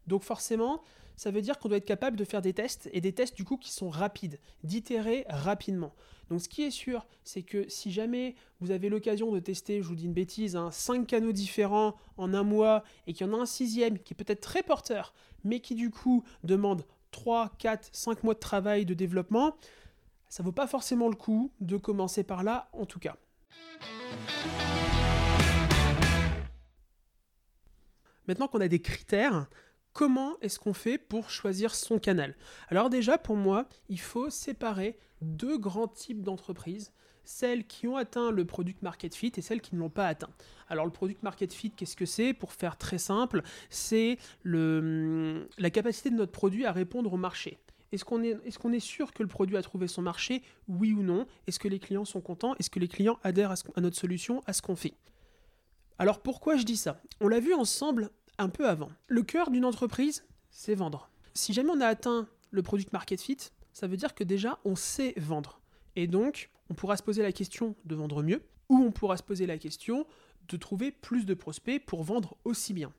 Donc 0.05 0.23
forcément, 0.23 0.83
ça 1.19 1.31
veut 1.31 1.41
dire 1.41 1.59
qu'on 1.59 1.67
doit 1.67 1.79
être 1.79 1.85
capable 1.85 2.15
de 2.15 2.23
faire 2.23 2.41
des 2.41 2.53
tests 2.53 2.89
et 2.93 3.01
des 3.01 3.11
tests 3.11 3.35
du 3.35 3.43
coup 3.43 3.57
qui 3.57 3.73
sont 3.73 3.89
rapides, 3.89 4.39
d'itérer 4.63 5.25
rapidement. 5.27 5.93
Donc 6.29 6.39
ce 6.39 6.47
qui 6.47 6.63
est 6.63 6.71
sûr, 6.71 7.05
c'est 7.25 7.41
que 7.41 7.67
si 7.67 7.91
jamais 7.91 8.35
vous 8.61 8.71
avez 8.71 8.87
l'occasion 8.87 9.29
de 9.29 9.39
tester, 9.39 9.81
je 9.81 9.87
vous 9.89 9.95
dis 9.95 10.05
une 10.05 10.13
bêtise, 10.13 10.55
hein, 10.55 10.71
5 10.71 11.05
canaux 11.05 11.33
différents 11.33 11.97
en 12.15 12.33
un 12.33 12.43
mois 12.43 12.85
et 13.05 13.11
qu'il 13.11 13.27
y 13.27 13.29
en 13.29 13.33
a 13.37 13.41
un 13.41 13.45
sixième 13.45 13.99
qui 13.99 14.13
est 14.13 14.15
peut-être 14.15 14.39
très 14.39 14.63
porteur, 14.63 15.13
mais 15.43 15.59
qui 15.59 15.75
du 15.75 15.89
coup 15.89 16.23
demande 16.45 16.85
3, 17.11 17.51
4, 17.57 17.89
5 17.91 18.23
mois 18.23 18.33
de 18.33 18.39
travail 18.39 18.85
de 18.85 18.93
développement, 18.93 19.57
ça 20.29 20.41
vaut 20.41 20.53
pas 20.53 20.67
forcément 20.67 21.09
le 21.09 21.15
coup 21.15 21.51
de 21.59 21.75
commencer 21.75 22.23
par 22.23 22.43
là 22.43 22.69
en 22.71 22.85
tout 22.85 22.99
cas. 22.99 23.17
Maintenant 28.25 28.47
qu'on 28.47 28.61
a 28.61 28.69
des 28.69 28.79
critères, 28.79 29.49
comment 29.99 30.37
est-ce 30.39 30.59
qu'on 30.59 30.73
fait 30.73 30.97
pour 30.97 31.29
choisir 31.29 31.75
son 31.75 31.99
canal? 31.99 32.33
Alors 32.69 32.89
déjà, 32.89 33.17
pour 33.17 33.35
moi, 33.35 33.67
il 33.89 33.99
faut 33.99 34.29
séparer 34.29 34.97
deux 35.21 35.57
grands 35.57 35.89
types 35.89 36.21
d'entreprises, 36.21 36.93
celles 37.25 37.67
qui 37.67 37.85
ont 37.85 37.97
atteint 37.97 38.31
le 38.31 38.45
product 38.45 38.81
market 38.81 39.13
fit 39.13 39.33
et 39.35 39.41
celles 39.41 39.59
qui 39.59 39.75
ne 39.75 39.81
l'ont 39.81 39.89
pas 39.89 40.07
atteint. 40.07 40.29
Alors 40.69 40.85
le 40.85 40.91
product 40.93 41.21
market 41.21 41.51
fit, 41.51 41.71
qu'est-ce 41.71 41.97
que 41.97 42.05
c'est? 42.05 42.33
Pour 42.33 42.53
faire 42.53 42.77
très 42.77 42.97
simple, 42.97 43.41
c'est 43.69 44.17
la 44.45 45.69
capacité 45.69 46.11
de 46.11 46.15
notre 46.15 46.31
produit 46.31 46.65
à 46.65 46.71
répondre 46.71 47.11
au 47.11 47.17
marché. 47.17 47.57
Est-ce 47.91 48.05
qu'on 48.05 48.23
est, 48.23 48.79
sûr 48.79 49.11
que 49.11 49.21
le 49.21 49.27
produit 49.27 49.57
a 49.57 49.61
trouvé 49.61 49.89
son 49.89 50.01
marché? 50.01 50.43
Oui 50.69 50.93
ou 50.93 51.03
non? 51.03 51.27
Est-ce 51.45 51.59
que 51.59 51.67
les 51.67 51.79
clients 51.79 52.05
sont 52.05 52.21
contents? 52.21 52.55
Est-ce 52.57 52.69
que 52.69 52.79
les 52.79 52.87
clients 52.87 53.19
adhèrent 53.21 53.51
à 53.51 53.81
notre 53.81 53.97
solution, 53.97 54.43
à 54.47 54.53
ce 54.53 54.61
qu'on 54.61 54.77
fait? 54.77 54.93
Alors 55.97 56.21
pourquoi 56.21 56.55
je 56.55 56.63
dis 56.63 56.77
ça? 56.77 57.01
On 57.19 57.27
l'a 57.27 57.41
vu 57.41 57.53
ensemble 57.53 58.11
un 58.39 58.49
peu 58.49 58.67
avant. 58.67 58.89
Le 59.07 59.21
cœur 59.21 59.51
d'une 59.51 59.65
entreprise, 59.65 60.25
c'est 60.49 60.73
vendre. 60.73 61.11
Si 61.35 61.53
jamais 61.53 61.69
on 61.71 61.81
a 61.81 61.87
atteint 61.87 62.27
le 62.49 62.63
product 62.63 62.91
market 62.91 63.21
fit, 63.21 63.37
ça 63.73 63.85
veut 63.85 63.97
dire 63.97 64.15
que 64.15 64.23
déjà 64.23 64.57
on 64.65 64.75
sait 64.75 65.13
vendre. 65.17 65.61
Et 65.95 66.07
donc, 66.07 66.49
on 66.69 66.73
pourra 66.73 66.97
se 66.97 67.03
poser 67.03 67.21
la 67.21 67.31
question 67.31 67.75
de 67.85 67.95
vendre 67.95 68.23
mieux, 68.23 68.41
ou 68.69 68.77
on 68.77 68.91
pourra 68.91 69.17
se 69.17 69.23
poser 69.23 69.45
la 69.45 69.57
question 69.57 70.07
de 70.47 70.57
trouver 70.57 70.91
plus 70.91 71.25
de 71.25 71.33
prospects 71.33 71.85
pour 71.85 72.03
vendre 72.03 72.37
aussi 72.45 72.73
bien. 72.73 72.91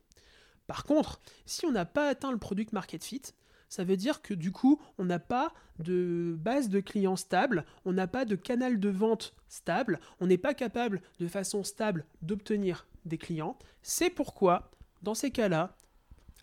Par 0.67 0.85
contre, 0.85 1.19
si 1.45 1.65
on 1.65 1.71
n'a 1.71 1.85
pas 1.85 2.07
atteint 2.07 2.31
le 2.31 2.37
product 2.37 2.71
market 2.71 3.03
fit, 3.03 3.21
ça 3.67 3.83
veut 3.83 3.97
dire 3.97 4.21
que 4.21 4.33
du 4.33 4.51
coup, 4.51 4.81
on 4.97 5.05
n'a 5.05 5.19
pas 5.19 5.53
de 5.79 6.35
base 6.37 6.69
de 6.69 6.79
clients 6.81 7.15
stable, 7.15 7.65
on 7.85 7.93
n'a 7.93 8.07
pas 8.07 8.25
de 8.25 8.35
canal 8.35 8.79
de 8.79 8.89
vente 8.89 9.33
stable, 9.47 9.99
on 10.19 10.27
n'est 10.27 10.37
pas 10.37 10.53
capable 10.53 11.01
de 11.19 11.27
façon 11.27 11.63
stable 11.63 12.05
d'obtenir 12.21 12.85
des 13.05 13.17
clients. 13.17 13.57
C'est 13.81 14.09
pourquoi 14.09 14.71
dans 15.01 15.13
ces 15.13 15.31
cas-là, 15.31 15.75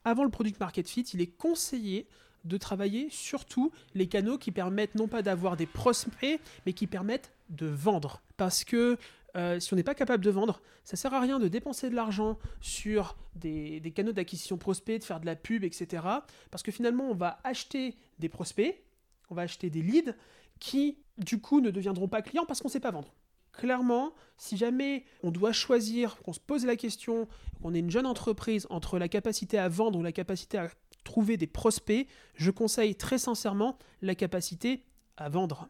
avant 0.05 0.25
le 0.25 0.31
product 0.31 0.59
market 0.61 0.89
fit, 0.89 1.03
il 1.15 1.21
est 1.21 1.27
conseillé 1.27 2.07
de 2.45 2.57
travailler 2.57 3.09
surtout 3.11 3.73
les 3.95 4.09
canaux 4.09 4.39
qui 4.39 4.53
permettent 4.53 4.95
non 4.95 5.09
pas 5.09 5.23
d'avoir 5.23 5.57
des 5.57 5.67
prospects, 5.67 6.41
mais 6.67 6.73
qui 6.73 6.87
permettent 6.87 7.33
de 7.51 7.67
vendre. 7.67 8.23
Parce 8.37 8.65
que 8.65 8.97
euh, 9.37 9.61
si 9.61 9.73
on 9.73 9.77
n'est 9.77 9.83
pas 9.83 9.95
capable 9.95 10.25
de 10.25 10.31
vendre, 10.31 10.63
ça 10.85 10.97
sert 10.97 11.13
à 11.13 11.21
rien 11.21 11.39
de 11.39 11.49
dépenser 11.49 11.91
de 11.91 11.95
l'argent 11.95 12.39
sur 12.61 13.17
des, 13.35 13.81
des 13.81 13.91
canaux 13.91 14.13
d'acquisition 14.13 14.57
prospects, 14.57 15.01
de 15.01 15.05
faire 15.05 15.21
de 15.21 15.27
la 15.27 15.37
pub, 15.37 15.65
etc. 15.65 16.03
Parce 16.51 16.63
que 16.63 16.73
finalement, 16.73 17.11
on 17.11 17.15
va 17.15 17.39
acheter 17.45 17.97
des 18.19 18.29
prospects, 18.29 18.83
on 19.31 19.35
va 19.35 19.43
acheter 19.43 19.69
des 19.69 19.83
leads 19.83 20.15
qui, 20.59 20.99
du 21.19 21.41
coup, 21.41 21.61
ne 21.61 21.71
deviendront 21.71 22.09
pas 22.09 22.23
clients 22.23 22.47
parce 22.47 22.61
qu'on 22.61 22.69
ne 22.69 22.73
sait 22.73 22.81
pas 22.81 22.91
vendre 22.91 23.13
clairement, 23.59 24.15
si 24.39 24.57
jamais 24.57 25.05
on 25.23 25.31
doit 25.31 25.53
choisir, 25.53 26.17
qu'on 26.23 26.33
se 26.33 26.41
pose 26.41 26.65
la 26.65 26.77
question, 26.77 27.29
qu'on 27.61 27.75
est 27.75 27.81
une 27.81 27.91
jeune 27.91 28.07
entreprise 28.07 28.67
entre 28.71 28.99
la 28.99 29.09
capacité 29.09 29.59
à 29.59 29.69
vendre 29.69 29.99
ou 29.99 30.03
la 30.03 30.13
capacité 30.13 30.57
à 30.57 30.69
trouver 31.05 31.37
des 31.37 31.47
prospects, 31.47 32.07
je 32.37 32.51
conseille 32.51 32.95
très 32.95 33.19
sincèrement 33.19 33.77
la 34.01 34.15
capacité 34.15 34.85
à 35.17 35.29
vendre. 35.29 35.69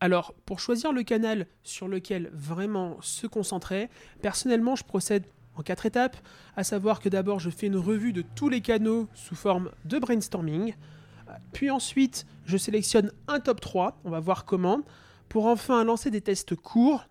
Alors, 0.00 0.34
pour 0.44 0.60
choisir 0.60 0.92
le 0.92 1.02
canal 1.02 1.46
sur 1.62 1.88
lequel 1.88 2.30
vraiment 2.34 3.00
se 3.00 3.26
concentrer, 3.26 3.88
personnellement, 4.20 4.76
je 4.76 4.84
procède 4.84 5.24
en 5.56 5.62
quatre 5.62 5.86
étapes, 5.86 6.16
à 6.56 6.64
savoir 6.64 7.00
que 7.00 7.08
d'abord, 7.08 7.38
je 7.38 7.48
fais 7.48 7.68
une 7.68 7.76
revue 7.76 8.12
de 8.12 8.22
tous 8.34 8.50
les 8.50 8.60
canaux 8.60 9.08
sous 9.14 9.36
forme 9.36 9.70
de 9.86 9.98
brainstorming, 9.98 10.74
puis 11.52 11.70
ensuite, 11.70 12.26
je 12.44 12.58
sélectionne 12.58 13.12
un 13.28 13.40
top 13.40 13.60
3, 13.60 13.98
on 14.04 14.10
va 14.10 14.20
voir 14.20 14.44
comment 14.44 14.82
pour 15.28 15.46
enfin 15.46 15.84
lancer 15.84 16.10
des 16.10 16.20
tests 16.20 16.54
courts 16.54 17.04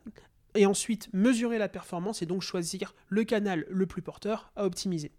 et 0.55 0.65
ensuite 0.65 1.09
mesurer 1.13 1.57
la 1.57 1.69
performance 1.69 2.21
et 2.21 2.25
donc 2.25 2.41
choisir 2.41 2.93
le 3.09 3.23
canal 3.23 3.65
le 3.69 3.85
plus 3.85 4.01
porteur 4.01 4.51
à 4.55 4.65
optimiser. 4.65 5.11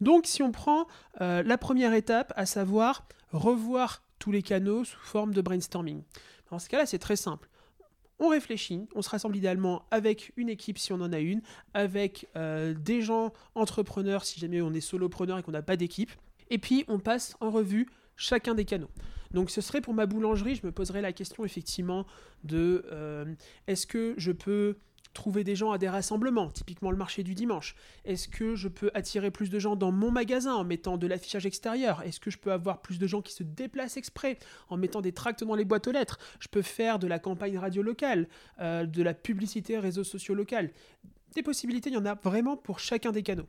Donc 0.00 0.26
si 0.26 0.42
on 0.42 0.52
prend 0.52 0.86
euh, 1.20 1.42
la 1.42 1.58
première 1.58 1.92
étape, 1.92 2.32
à 2.36 2.46
savoir 2.46 3.06
revoir 3.32 4.02
tous 4.18 4.32
les 4.32 4.42
canaux 4.42 4.84
sous 4.84 4.98
forme 5.00 5.32
de 5.34 5.40
brainstorming. 5.40 6.02
Dans 6.50 6.58
ce 6.58 6.68
cas-là, 6.68 6.86
c'est 6.86 6.98
très 6.98 7.16
simple. 7.16 7.48
On 8.18 8.28
réfléchit, 8.28 8.86
on 8.94 9.00
se 9.00 9.08
rassemble 9.08 9.36
idéalement 9.36 9.86
avec 9.90 10.32
une 10.36 10.50
équipe 10.50 10.78
si 10.78 10.92
on 10.92 11.00
en 11.00 11.12
a 11.12 11.20
une, 11.20 11.40
avec 11.72 12.28
euh, 12.36 12.74
des 12.74 13.00
gens 13.00 13.32
entrepreneurs 13.54 14.24
si 14.24 14.38
jamais 14.38 14.60
on 14.60 14.74
est 14.74 14.82
solopreneur 14.82 15.38
et 15.38 15.42
qu'on 15.42 15.52
n'a 15.52 15.62
pas 15.62 15.76
d'équipe, 15.76 16.10
et 16.50 16.58
puis 16.58 16.84
on 16.88 16.98
passe 16.98 17.34
en 17.40 17.50
revue 17.50 17.88
chacun 18.20 18.54
des 18.54 18.64
canaux. 18.64 18.90
Donc 19.32 19.50
ce 19.50 19.60
serait 19.60 19.80
pour 19.80 19.94
ma 19.94 20.06
boulangerie, 20.06 20.54
je 20.56 20.66
me 20.66 20.72
poserais 20.72 21.00
la 21.00 21.12
question 21.12 21.44
effectivement 21.44 22.06
de 22.44 22.84
euh, 22.92 23.24
est-ce 23.66 23.86
que 23.86 24.14
je 24.16 24.32
peux 24.32 24.76
trouver 25.14 25.42
des 25.42 25.56
gens 25.56 25.72
à 25.72 25.78
des 25.78 25.88
rassemblements, 25.88 26.50
typiquement 26.50 26.90
le 26.90 26.96
marché 26.96 27.22
du 27.22 27.34
dimanche? 27.34 27.74
Est-ce 28.04 28.28
que 28.28 28.54
je 28.54 28.68
peux 28.68 28.90
attirer 28.94 29.30
plus 29.30 29.50
de 29.50 29.58
gens 29.58 29.74
dans 29.74 29.90
mon 29.90 30.10
magasin 30.10 30.54
en 30.54 30.64
mettant 30.64 30.98
de 30.98 31.06
l'affichage 31.06 31.46
extérieur? 31.46 32.02
Est-ce 32.02 32.20
que 32.20 32.30
je 32.30 32.38
peux 32.38 32.52
avoir 32.52 32.80
plus 32.82 32.98
de 32.98 33.06
gens 33.06 33.22
qui 33.22 33.32
se 33.32 33.42
déplacent 33.42 33.96
exprès 33.96 34.38
en 34.68 34.76
mettant 34.76 35.00
des 35.00 35.12
tracts 35.12 35.42
dans 35.42 35.56
les 35.56 35.64
boîtes 35.64 35.88
aux 35.88 35.92
lettres? 35.92 36.18
Je 36.38 36.48
peux 36.48 36.62
faire 36.62 36.98
de 36.98 37.06
la 37.06 37.18
campagne 37.18 37.58
radio 37.58 37.82
locale, 37.82 38.28
euh, 38.60 38.86
de 38.86 39.02
la 39.02 39.14
publicité 39.14 39.78
réseaux 39.78 40.04
sociaux 40.04 40.34
locales? 40.34 40.70
Des 41.34 41.42
possibilités, 41.42 41.90
il 41.90 41.94
y 41.94 41.98
en 41.98 42.06
a 42.06 42.14
vraiment 42.14 42.56
pour 42.56 42.78
chacun 42.78 43.12
des 43.12 43.22
canaux. 43.22 43.46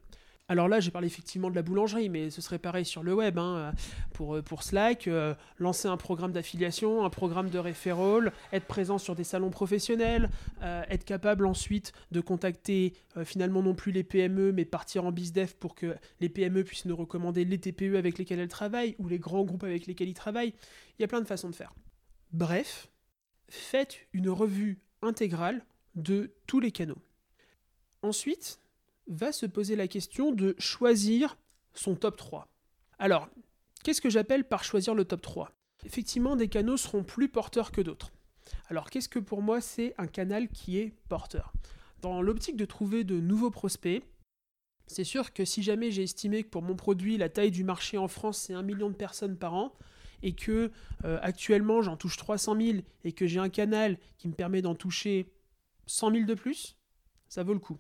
Alors 0.48 0.68
là, 0.68 0.82
j'ai 0.82 0.92
parlé 0.92 1.08
effectivement 1.08 1.50
de 1.50 1.56
la 1.56 1.62
boulangerie, 1.62 2.10
mais 2.10 2.30
ce 2.30 2.42
serait 2.42 2.60
pareil 2.60 2.84
sur 2.84 3.04
le 3.04 3.14
web. 3.14 3.38
Hein, 3.38 3.74
pour, 4.14 4.36
euh, 4.36 4.42
pour 4.42 4.64
Slack, 4.64 5.08
euh, 5.08 5.34
lancer 5.60 5.88
un 5.88 5.98
programme 5.98 6.34
d'affiliation, 6.34 7.06
un 7.06 7.10
programme 7.10 7.50
de 7.50 7.58
referral, 7.58 8.34
être 8.52 8.66
présent 8.66 8.98
sur 8.98 9.16
des 9.16 9.24
salons 9.24 9.50
professionnels, 9.50 10.30
euh, 10.62 10.84
être 10.90 11.06
capable 11.06 11.46
ensuite 11.46 11.94
de 12.12 12.22
contacter 12.22 12.94
finalement 13.24 13.64
non 13.64 13.76
plus 13.76 13.92
les 13.92 14.04
PME, 14.04 14.52
mais 14.52 14.66
partir 14.66 15.06
en 15.06 15.12
BizDev 15.12 15.54
pour 15.60 15.76
que 15.76 15.96
les 16.20 16.30
PME 16.30 16.64
puissent 16.64 16.86
nous 16.86 16.96
recommander 16.96 17.46
les 17.46 17.58
TPE 17.58 17.96
avec 17.96 18.18
lesquels 18.18 18.40
elles 18.40 18.48
travaillent 18.48 18.96
ou 19.00 19.08
les 19.08 19.20
grands 19.20 19.44
groupes 19.44 19.64
avec 19.64 19.88
lesquels 19.88 20.10
ils 20.10 20.14
travaillent. 20.14 20.54
Il 20.98 21.02
y 21.02 21.06
a 21.06 21.08
plein 21.08 21.22
de 21.22 21.28
façons 21.28 21.50
de 21.50 21.56
faire. 21.56 21.74
Bref, 22.32 22.90
faites 23.50 24.00
une 24.14 24.30
revue 24.30 24.80
intégrale 25.02 25.66
de 25.96 26.34
tous 26.48 26.60
les 26.60 26.72
canaux. 26.72 27.02
Ensuite, 28.02 28.61
va 29.12 29.32
se 29.32 29.46
poser 29.46 29.76
la 29.76 29.88
question 29.88 30.32
de 30.32 30.56
choisir 30.58 31.38
son 31.74 31.96
top 31.96 32.18
3. 32.18 32.48
Alors, 32.98 33.30
qu'est-ce 33.84 34.02
que 34.02 34.10
j'appelle 34.10 34.48
par 34.48 34.64
choisir 34.64 34.96
le 34.96 35.06
top 35.06 35.22
3 35.22 35.52
Effectivement, 35.86 36.36
des 36.36 36.48
canaux 36.48 36.78
seront 36.78 37.04
plus 37.04 37.28
porteurs 37.28 37.72
que 37.72 37.82
d'autres. 37.82 38.12
Alors, 38.70 38.90
qu'est-ce 38.90 39.10
que 39.10 39.20
pour 39.20 39.42
moi 39.42 39.62
c'est 39.62 39.94
un 39.98 40.08
canal 40.08 40.48
qui 40.50 40.78
est 40.78 40.94
porteur? 41.10 41.54
Dans 42.02 42.22
l'optique 42.22 42.58
de 42.58 42.66
trouver 42.66 43.04
de 43.04 43.20
nouveaux 43.20 43.52
prospects, 43.52 44.04
c'est 44.88 45.04
sûr 45.04 45.34
que 45.34 45.46
si 45.46 45.62
jamais 45.62 45.92
j'ai 45.92 46.04
estimé 46.04 46.44
que 46.44 46.50
pour 46.50 46.62
mon 46.62 46.76
produit, 46.76 47.18
la 47.18 47.30
taille 47.30 47.52
du 47.52 47.64
marché 47.64 47.98
en 47.98 48.08
France, 48.08 48.40
c'est 48.40 48.54
un 48.54 48.64
million 48.64 48.90
de 48.90 48.96
personnes 48.96 49.38
par 49.38 49.54
an, 49.54 49.74
et 50.24 50.34
que 50.34 50.72
euh, 51.06 51.20
actuellement 51.22 51.82
j'en 51.82 51.98
touche 51.98 52.18
300 52.18 52.60
000 52.60 52.78
et 53.04 53.12
que 53.12 53.26
j'ai 53.26 53.40
un 53.40 53.50
canal 53.50 53.98
qui 54.18 54.28
me 54.28 54.34
permet 54.34 54.62
d'en 54.62 54.76
toucher 54.76 55.32
100 55.88 56.12
000 56.12 56.26
de 56.26 56.34
plus, 56.34 56.78
ça 57.28 57.44
vaut 57.44 57.54
le 57.54 57.60
coup. 57.60 57.80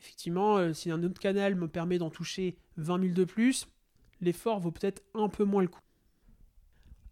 Effectivement, 0.00 0.56
euh, 0.56 0.72
si 0.72 0.90
un 0.90 1.02
autre 1.02 1.20
canal 1.20 1.54
me 1.54 1.68
permet 1.68 1.98
d'en 1.98 2.10
toucher 2.10 2.56
20 2.76 3.00
000 3.00 3.14
de 3.14 3.24
plus, 3.24 3.66
l'effort 4.20 4.60
vaut 4.60 4.70
peut-être 4.70 5.02
un 5.14 5.28
peu 5.28 5.44
moins 5.44 5.62
le 5.62 5.68
coup. 5.68 5.80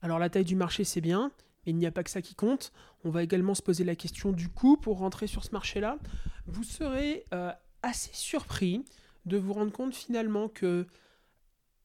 Alors 0.03 0.18
la 0.18 0.31
taille 0.31 0.44
du 0.44 0.57
marché, 0.57 0.85
c'est 0.85 1.01
bien, 1.01 1.33
mais 1.64 1.72
il 1.72 1.77
n'y 1.77 1.87
a 1.87 1.90
pas 1.90 2.05
que 2.05 2.11
ça 2.11 2.22
qui 2.22 2.35
compte. 2.35 2.72
On 3.05 3.11
va 3.11 3.22
également 3.22 3.55
se 3.55 3.62
poser 3.62 3.85
la 3.85 3.96
question 3.96 4.33
du 4.33 4.49
coût 4.49 4.77
pour 4.77 4.99
rentrer 4.99 5.27
sur 5.27 5.44
ce 5.44 5.51
marché-là. 5.51 5.99
Vous 6.46 6.62
serez 6.62 7.25
euh, 7.35 7.53
assez 7.83 8.11
surpris 8.12 8.85
de 9.25 9.37
vous 9.37 9.53
rendre 9.53 9.72
compte 9.72 9.94
finalement 9.94 10.49
que 10.49 10.87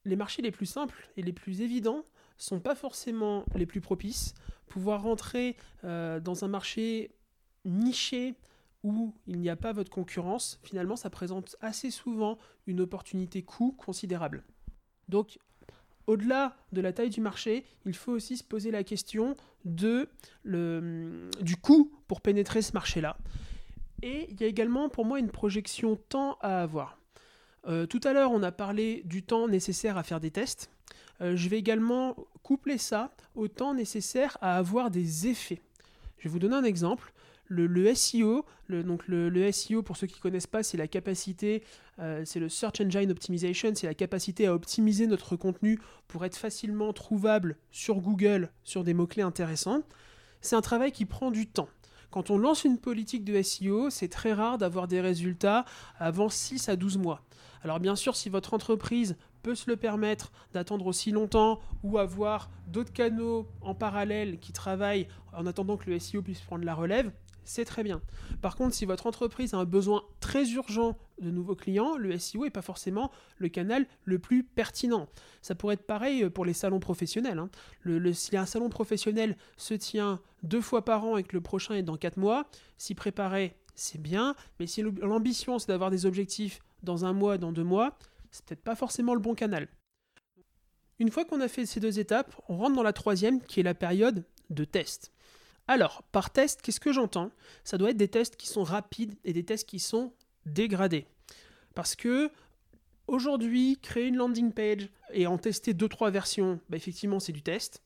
les 0.05 0.15
marchés 0.15 0.41
les 0.41 0.51
plus 0.51 0.65
simples 0.65 1.09
et 1.17 1.21
les 1.21 1.33
plus 1.33 1.61
évidents 1.61 2.05
sont 2.37 2.59
pas 2.59 2.75
forcément 2.75 3.45
les 3.55 3.65
plus 3.65 3.81
propices. 3.81 4.33
Pouvoir 4.67 5.03
rentrer 5.03 5.57
euh, 5.83 6.19
dans 6.19 6.43
un 6.43 6.47
marché 6.47 7.11
niché 7.65 8.35
où 8.83 9.13
il 9.27 9.39
n'y 9.39 9.49
a 9.49 9.55
pas 9.55 9.73
votre 9.73 9.91
concurrence, 9.91 10.59
finalement, 10.63 10.95
ça 10.95 11.09
présente 11.09 11.55
assez 11.61 11.91
souvent 11.91 12.37
une 12.67 12.81
opportunité 12.81 13.43
coût 13.43 13.73
considérable. 13.73 14.43
Donc, 15.07 15.39
au-delà 16.07 16.55
de 16.71 16.81
la 16.81 16.93
taille 16.93 17.09
du 17.09 17.21
marché, 17.21 17.65
il 17.85 17.95
faut 17.95 18.11
aussi 18.11 18.37
se 18.37 18.43
poser 18.43 18.71
la 18.71 18.83
question 18.83 19.35
de 19.65 20.09
le, 20.43 21.29
du 21.41 21.57
coût 21.57 21.91
pour 22.07 22.21
pénétrer 22.21 22.61
ce 22.61 22.73
marché-là. 22.73 23.17
Et 24.01 24.27
il 24.31 24.41
y 24.41 24.43
a 24.43 24.47
également 24.47 24.89
pour 24.89 25.05
moi 25.05 25.19
une 25.19 25.29
projection 25.29 25.95
temps 25.95 26.37
à 26.41 26.63
avoir. 26.63 26.97
Euh, 27.67 27.85
tout 27.85 28.01
à 28.03 28.13
l'heure, 28.13 28.31
on 28.31 28.41
a 28.41 28.51
parlé 28.51 29.03
du 29.05 29.21
temps 29.21 29.47
nécessaire 29.47 29.97
à 29.97 30.03
faire 30.03 30.19
des 30.19 30.31
tests. 30.31 30.71
Euh, 31.21 31.35
je 31.35 31.49
vais 31.49 31.59
également 31.59 32.15
coupler 32.41 32.79
ça 32.79 33.11
au 33.35 33.47
temps 33.47 33.75
nécessaire 33.75 34.37
à 34.41 34.57
avoir 34.57 34.89
des 34.89 35.27
effets. 35.27 35.61
Je 36.17 36.23
vais 36.23 36.29
vous 36.29 36.39
donner 36.39 36.55
un 36.55 36.63
exemple 36.63 37.13
le, 37.51 37.93
SEO, 37.93 38.45
donc 38.69 39.07
le, 39.07 39.51
SEO 39.51 39.83
pour 39.83 39.97
ceux 39.97 40.07
qui 40.07 40.15
ne 40.15 40.21
connaissent 40.21 40.47
pas, 40.47 40.63
c'est 40.63 40.77
la 40.77 40.87
capacité, 40.87 41.63
euh, 41.99 42.23
c'est 42.25 42.39
le 42.39 42.49
Search 42.49 42.81
Engine 42.81 43.11
Optimization, 43.11 43.73
c'est 43.75 43.87
la 43.87 43.93
capacité 43.93 44.47
à 44.47 44.53
optimiser 44.53 45.07
notre 45.07 45.35
contenu 45.35 45.79
pour 46.07 46.23
être 46.25 46.37
facilement 46.37 46.93
trouvable 46.93 47.57
sur 47.71 47.99
Google 47.99 48.49
sur 48.63 48.83
des 48.83 48.93
mots-clés 48.93 49.23
intéressants. 49.23 49.83
C'est 50.39 50.55
un 50.55 50.61
travail 50.61 50.91
qui 50.91 51.05
prend 51.05 51.29
du 51.29 51.47
temps. 51.47 51.69
Quand 52.09 52.29
on 52.29 52.37
lance 52.37 52.63
une 52.63 52.77
politique 52.77 53.23
de 53.23 53.41
SEO, 53.41 53.89
c'est 53.89 54.09
très 54.09 54.33
rare 54.33 54.57
d'avoir 54.57 54.87
des 54.87 54.99
résultats 54.99 55.65
avant 55.97 56.29
6 56.29 56.67
à 56.69 56.75
12 56.75 56.97
mois. 56.97 57.21
Alors 57.63 57.79
bien 57.79 57.95
sûr, 57.95 58.15
si 58.15 58.29
votre 58.29 58.53
entreprise 58.53 59.15
peut 59.43 59.55
se 59.55 59.69
le 59.69 59.75
permettre 59.75 60.31
d'attendre 60.53 60.87
aussi 60.87 61.11
longtemps 61.11 61.59
ou 61.83 61.97
avoir 61.97 62.49
d'autres 62.67 62.93
canaux 62.93 63.47
en 63.61 63.75
parallèle 63.75 64.39
qui 64.39 64.51
travaillent 64.51 65.07
en 65.33 65.45
attendant 65.45 65.77
que 65.77 65.89
le 65.89 65.99
SEO 65.99 66.21
puisse 66.21 66.41
prendre 66.41 66.65
la 66.65 66.75
relève, 66.75 67.11
c'est 67.43 67.65
très 67.65 67.83
bien. 67.83 68.01
Par 68.41 68.55
contre, 68.55 68.75
si 68.75 68.85
votre 68.85 69.07
entreprise 69.07 69.53
a 69.53 69.57
un 69.57 69.65
besoin 69.65 70.03
très 70.19 70.51
urgent 70.51 70.97
de 71.19 71.31
nouveaux 71.31 71.55
clients, 71.55 71.97
le 71.97 72.17
SEO 72.17 72.43
n'est 72.43 72.49
pas 72.49 72.61
forcément 72.61 73.11
le 73.37 73.49
canal 73.49 73.87
le 74.03 74.19
plus 74.19 74.43
pertinent. 74.43 75.07
Ça 75.41 75.55
pourrait 75.55 75.75
être 75.75 75.85
pareil 75.85 76.29
pour 76.29 76.45
les 76.45 76.53
salons 76.53 76.79
professionnels. 76.79 77.39
Hein. 77.39 77.49
si 78.13 78.37
un 78.37 78.45
salon 78.45 78.69
professionnel 78.69 79.37
se 79.57 79.73
tient 79.73 80.21
deux 80.43 80.61
fois 80.61 80.85
par 80.85 81.03
an 81.03 81.17
et 81.17 81.23
que 81.23 81.35
le 81.35 81.41
prochain 81.41 81.75
est 81.75 81.83
dans 81.83 81.97
quatre 81.97 82.17
mois, 82.17 82.47
s'y 82.77 82.95
préparer, 82.95 83.55
c'est 83.75 84.01
bien, 84.01 84.35
mais 84.59 84.67
si 84.67 84.81
l'ambition 84.81 85.59
c'est 85.59 85.67
d'avoir 85.67 85.91
des 85.91 86.05
objectifs 86.05 86.59
dans 86.83 87.05
un 87.05 87.13
mois, 87.13 87.37
dans 87.37 87.51
deux 87.51 87.63
mois, 87.63 87.97
c'est 88.31 88.45
peut-être 88.45 88.63
pas 88.63 88.75
forcément 88.75 89.13
le 89.13 89.19
bon 89.19 89.35
canal. 89.35 89.67
Une 90.99 91.09
fois 91.09 91.25
qu'on 91.25 91.41
a 91.41 91.47
fait 91.47 91.65
ces 91.65 91.79
deux 91.79 91.99
étapes, 91.99 92.39
on 92.47 92.57
rentre 92.57 92.75
dans 92.75 92.83
la 92.83 92.93
troisième 92.93 93.41
qui 93.41 93.59
est 93.59 93.63
la 93.63 93.73
période 93.73 94.23
de 94.51 94.65
test. 94.65 95.11
Alors, 95.71 96.03
par 96.11 96.31
test, 96.31 96.61
qu'est-ce 96.61 96.81
que 96.81 96.91
j'entends? 96.91 97.31
Ça 97.63 97.77
doit 97.77 97.91
être 97.91 97.97
des 97.97 98.09
tests 98.09 98.35
qui 98.35 98.49
sont 98.49 98.63
rapides 98.63 99.15
et 99.23 99.31
des 99.31 99.45
tests 99.45 99.65
qui 99.65 99.79
sont 99.79 100.11
dégradés. 100.45 101.07
Parce 101.75 101.95
que 101.95 102.29
aujourd'hui, 103.07 103.79
créer 103.81 104.07
une 104.07 104.17
landing 104.17 104.51
page 104.51 104.89
et 105.13 105.27
en 105.27 105.37
tester 105.37 105.73
2-3 105.73 106.11
versions, 106.11 106.59
bah, 106.67 106.75
effectivement, 106.75 107.21
c'est 107.21 107.31
du 107.31 107.41
test. 107.41 107.83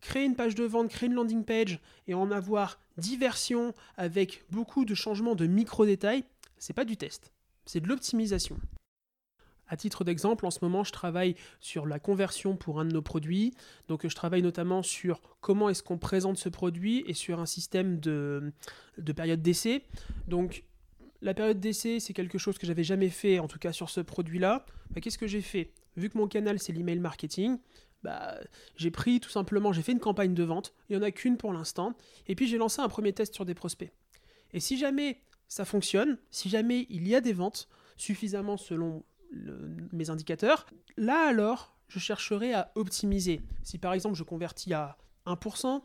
Créer 0.00 0.24
une 0.24 0.36
page 0.36 0.54
de 0.54 0.64
vente, 0.64 0.88
créer 0.88 1.06
une 1.06 1.14
landing 1.14 1.44
page 1.44 1.80
et 2.06 2.14
en 2.14 2.30
avoir 2.30 2.80
10 2.96 3.18
versions 3.18 3.74
avec 3.98 4.46
beaucoup 4.48 4.86
de 4.86 4.94
changements 4.94 5.34
de 5.34 5.46
micro-détails, 5.46 6.24
c'est 6.56 6.72
pas 6.72 6.86
du 6.86 6.96
test, 6.96 7.30
c'est 7.66 7.80
de 7.80 7.88
l'optimisation. 7.88 8.58
À 9.72 9.76
titre 9.76 10.04
d'exemple, 10.04 10.44
en 10.44 10.50
ce 10.50 10.58
moment, 10.60 10.84
je 10.84 10.92
travaille 10.92 11.34
sur 11.58 11.86
la 11.86 11.98
conversion 11.98 12.58
pour 12.58 12.78
un 12.78 12.84
de 12.84 12.92
nos 12.92 13.00
produits. 13.00 13.54
Donc, 13.88 14.06
je 14.06 14.14
travaille 14.14 14.42
notamment 14.42 14.82
sur 14.82 15.22
comment 15.40 15.70
est-ce 15.70 15.82
qu'on 15.82 15.96
présente 15.96 16.36
ce 16.36 16.50
produit 16.50 17.02
et 17.06 17.14
sur 17.14 17.40
un 17.40 17.46
système 17.46 17.98
de, 17.98 18.52
période 19.16 19.40
d'essai. 19.40 19.86
Donc, 20.28 20.64
la 21.22 21.32
période 21.32 21.58
d'essai, 21.58 22.00
c'est 22.00 22.12
quelque 22.12 22.36
chose 22.36 22.58
que 22.58 22.66
j'avais 22.66 22.84
jamais 22.84 23.08
fait, 23.08 23.38
en 23.38 23.48
tout 23.48 23.58
cas 23.58 23.72
sur 23.72 23.88
ce 23.88 24.02
produit-là. 24.02 24.66
Bah, 24.90 25.00
qu'est-ce 25.00 25.16
que 25.16 25.26
j'ai 25.26 25.40
fait? 25.40 25.72
Vu 25.96 26.10
que 26.10 26.18
mon 26.18 26.28
canal, 26.28 26.58
c'est 26.58 26.74
l'email 26.74 26.98
marketing, 26.98 27.56
bah, 28.02 28.38
j'ai 28.76 28.90
pris 28.90 29.20
tout 29.20 29.30
simplement, 29.30 29.72
j'ai 29.72 29.80
fait 29.80 29.92
une 29.92 30.00
campagne 30.00 30.34
de 30.34 30.42
vente. 30.42 30.74
Il 30.90 30.98
n'y 30.98 31.02
en 31.02 31.06
a 31.06 31.10
qu'une 31.10 31.38
pour 31.38 31.54
l'instant. 31.54 31.94
Et 32.26 32.34
puis, 32.34 32.46
j'ai 32.46 32.58
lancé 32.58 32.82
un 32.82 32.90
premier 32.90 33.14
test 33.14 33.34
sur 33.34 33.46
des 33.46 33.54
prospects. 33.54 33.90
Et 34.52 34.60
si 34.60 34.76
jamais 34.76 35.22
ça 35.48 35.64
fonctionne, 35.64 36.18
si 36.30 36.50
jamais 36.50 36.86
il 36.90 37.08
y 37.08 37.14
a 37.14 37.22
des 37.22 37.32
ventes 37.32 37.70
suffisamment 37.96 38.58
selon 38.58 39.02
mes 39.92 40.10
indicateurs. 40.10 40.66
Là 40.96 41.26
alors, 41.28 41.76
je 41.88 41.98
chercherai 41.98 42.54
à 42.54 42.72
optimiser. 42.74 43.40
Si 43.62 43.78
par 43.78 43.92
exemple 43.92 44.16
je 44.16 44.22
convertis 44.22 44.72
à 44.72 44.96
1% 45.26 45.82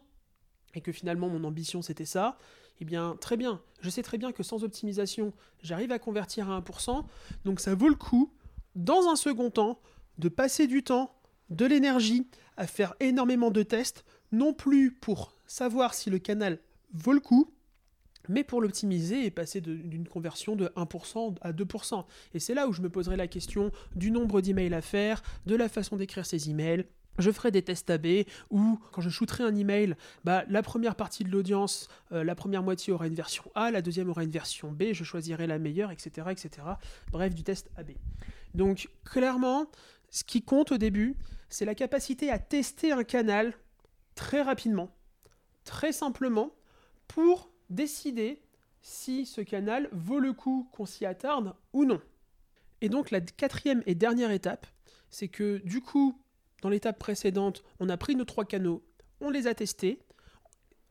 et 0.73 0.81
que 0.81 0.91
finalement 0.91 1.29
mon 1.29 1.43
ambition 1.43 1.81
c'était 1.81 2.05
ça, 2.05 2.38
eh 2.79 2.86
bien 2.86 3.17
très 3.19 3.38
bien, 3.38 3.62
je 3.81 3.89
sais 3.89 4.03
très 4.03 4.17
bien 4.17 4.31
que 4.31 4.43
sans 4.43 4.63
optimisation, 4.63 5.33
j'arrive 5.62 5.91
à 5.91 5.99
convertir 5.99 6.49
à 6.49 6.60
1%, 6.60 7.05
donc 7.45 7.60
ça 7.60 7.75
vaut 7.75 7.89
le 7.89 7.95
coup, 7.95 8.33
dans 8.75 9.07
un 9.07 9.15
second 9.15 9.49
temps, 9.49 9.79
de 10.17 10.29
passer 10.29 10.67
du 10.67 10.83
temps, 10.83 11.15
de 11.49 11.65
l'énergie 11.65 12.27
à 12.57 12.67
faire 12.67 12.95
énormément 12.99 13.51
de 13.51 13.63
tests, 13.63 14.05
non 14.31 14.53
plus 14.53 14.91
pour 14.91 15.33
savoir 15.45 15.93
si 15.93 16.10
le 16.10 16.19
canal 16.19 16.60
vaut 16.93 17.13
le 17.13 17.19
coup, 17.19 17.53
mais 18.29 18.43
pour 18.43 18.61
l'optimiser 18.61 19.25
et 19.25 19.31
passer 19.31 19.61
d'une 19.61 20.07
conversion 20.07 20.55
de 20.55 20.67
1% 20.75 21.35
à 21.41 21.51
2%. 21.51 22.05
Et 22.33 22.39
c'est 22.39 22.53
là 22.53 22.67
où 22.67 22.73
je 22.73 22.81
me 22.81 22.89
poserai 22.89 23.15
la 23.15 23.27
question 23.27 23.71
du 23.95 24.11
nombre 24.11 24.41
d'emails 24.41 24.73
à 24.73 24.81
faire, 24.81 25.21
de 25.45 25.55
la 25.55 25.69
façon 25.69 25.95
d'écrire 25.95 26.25
ces 26.25 26.49
emails. 26.49 26.85
Je 27.19 27.31
ferai 27.31 27.49
des 27.49 27.63
tests 27.63 27.89
AB 27.89 28.25
où, 28.51 28.79
quand 28.91 29.01
je 29.01 29.09
shooterai 29.09 29.43
un 29.43 29.55
email, 29.55 29.95
bah, 30.23 30.43
la 30.49 30.61
première 30.61 30.95
partie 30.95 31.23
de 31.23 31.29
l'audience, 31.29 31.87
euh, 32.11 32.23
la 32.23 32.35
première 32.35 32.61
moitié 32.61 32.93
aura 32.93 33.07
une 33.07 33.15
version 33.15 33.43
A, 33.55 33.71
la 33.71 33.81
deuxième 33.81 34.09
aura 34.09 34.23
une 34.23 34.29
version 34.29 34.71
B, 34.71 34.93
je 34.93 35.03
choisirai 35.03 35.47
la 35.47 35.57
meilleure, 35.57 35.91
etc. 35.91 36.27
etc. 36.29 36.49
Bref, 37.11 37.33
du 37.33 37.43
test 37.43 37.71
AB. 37.75 37.91
Donc, 38.53 38.89
clairement, 39.03 39.65
ce 40.11 40.23
qui 40.23 40.43
compte 40.43 40.71
au 40.71 40.77
début, 40.77 41.15
c'est 41.49 41.65
la 41.65 41.75
capacité 41.75 42.29
à 42.29 42.37
tester 42.37 42.91
un 42.91 43.03
canal 43.03 43.53
très 44.15 44.41
rapidement, 44.41 44.95
très 45.63 45.91
simplement, 45.91 46.51
pour 47.07 47.49
décider 47.69 48.41
si 48.82 49.25
ce 49.25 49.41
canal 49.41 49.89
vaut 49.91 50.19
le 50.19 50.34
coup 50.34 50.69
qu'on 50.71 50.86
s'y 50.86 51.06
attarde 51.06 51.53
ou 51.73 51.86
non. 51.86 52.01
Et 52.82 52.89
donc 52.89 53.12
la 53.12 53.21
quatrième 53.21 53.84
et 53.86 53.95
dernière 53.95 54.32
étape, 54.32 54.67
c'est 55.10 55.27
que 55.27 55.58
du 55.65 55.82
coup, 55.82 56.21
dans 56.62 56.69
l'étape 56.69 56.99
précédente, 56.99 57.63
on 57.80 57.89
a 57.89 57.97
pris 57.97 58.15
nos 58.15 58.25
trois 58.25 58.45
canaux, 58.45 58.84
on 59.19 59.30
les 59.30 59.47
a 59.47 59.53
testés. 59.53 59.99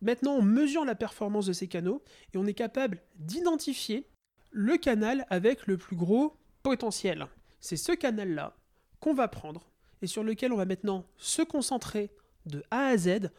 Maintenant, 0.03 0.35
on 0.35 0.43
mesure 0.43 0.85
la 0.85 0.95
performance 0.95 1.47
de 1.47 1.53
ces 1.53 1.69
canaux 1.69 2.03
et 2.35 2.39
on 2.39 2.47
est 2.47 2.55
capable 2.55 3.03
d'identifier 3.17 4.07
le 4.51 4.77
canal 4.77 5.27
avec 5.31 5.67
le 5.67 5.77
plus 5.77 5.97
gros 5.97 6.37
potentiel. 6.63 7.27
C'est 7.61 7.77
ce 7.77 7.93
canal-là 7.93 8.57
qu'on 9.01 9.15
va 9.15 9.29
prendre 9.29 9.71
et 10.03 10.07
sur 10.07 10.23
lequel 10.23 10.53
on 10.53 10.57
va 10.57 10.67
maintenant 10.67 11.07
se 11.17 11.43
concentrer 11.43 12.11
de 12.45 12.63
A 12.71 12.89
à 12.89 12.97
Z 12.97 13.31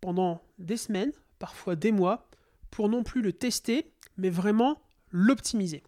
pendant 0.00 0.42
des 0.58 0.76
semaines, 0.76 1.12
parfois 1.38 1.76
des 1.76 1.92
mois, 1.92 2.27
pour 2.70 2.88
non 2.88 3.02
plus 3.02 3.22
le 3.22 3.32
tester, 3.32 3.92
mais 4.16 4.30
vraiment 4.30 4.80
l'optimiser. 5.10 5.82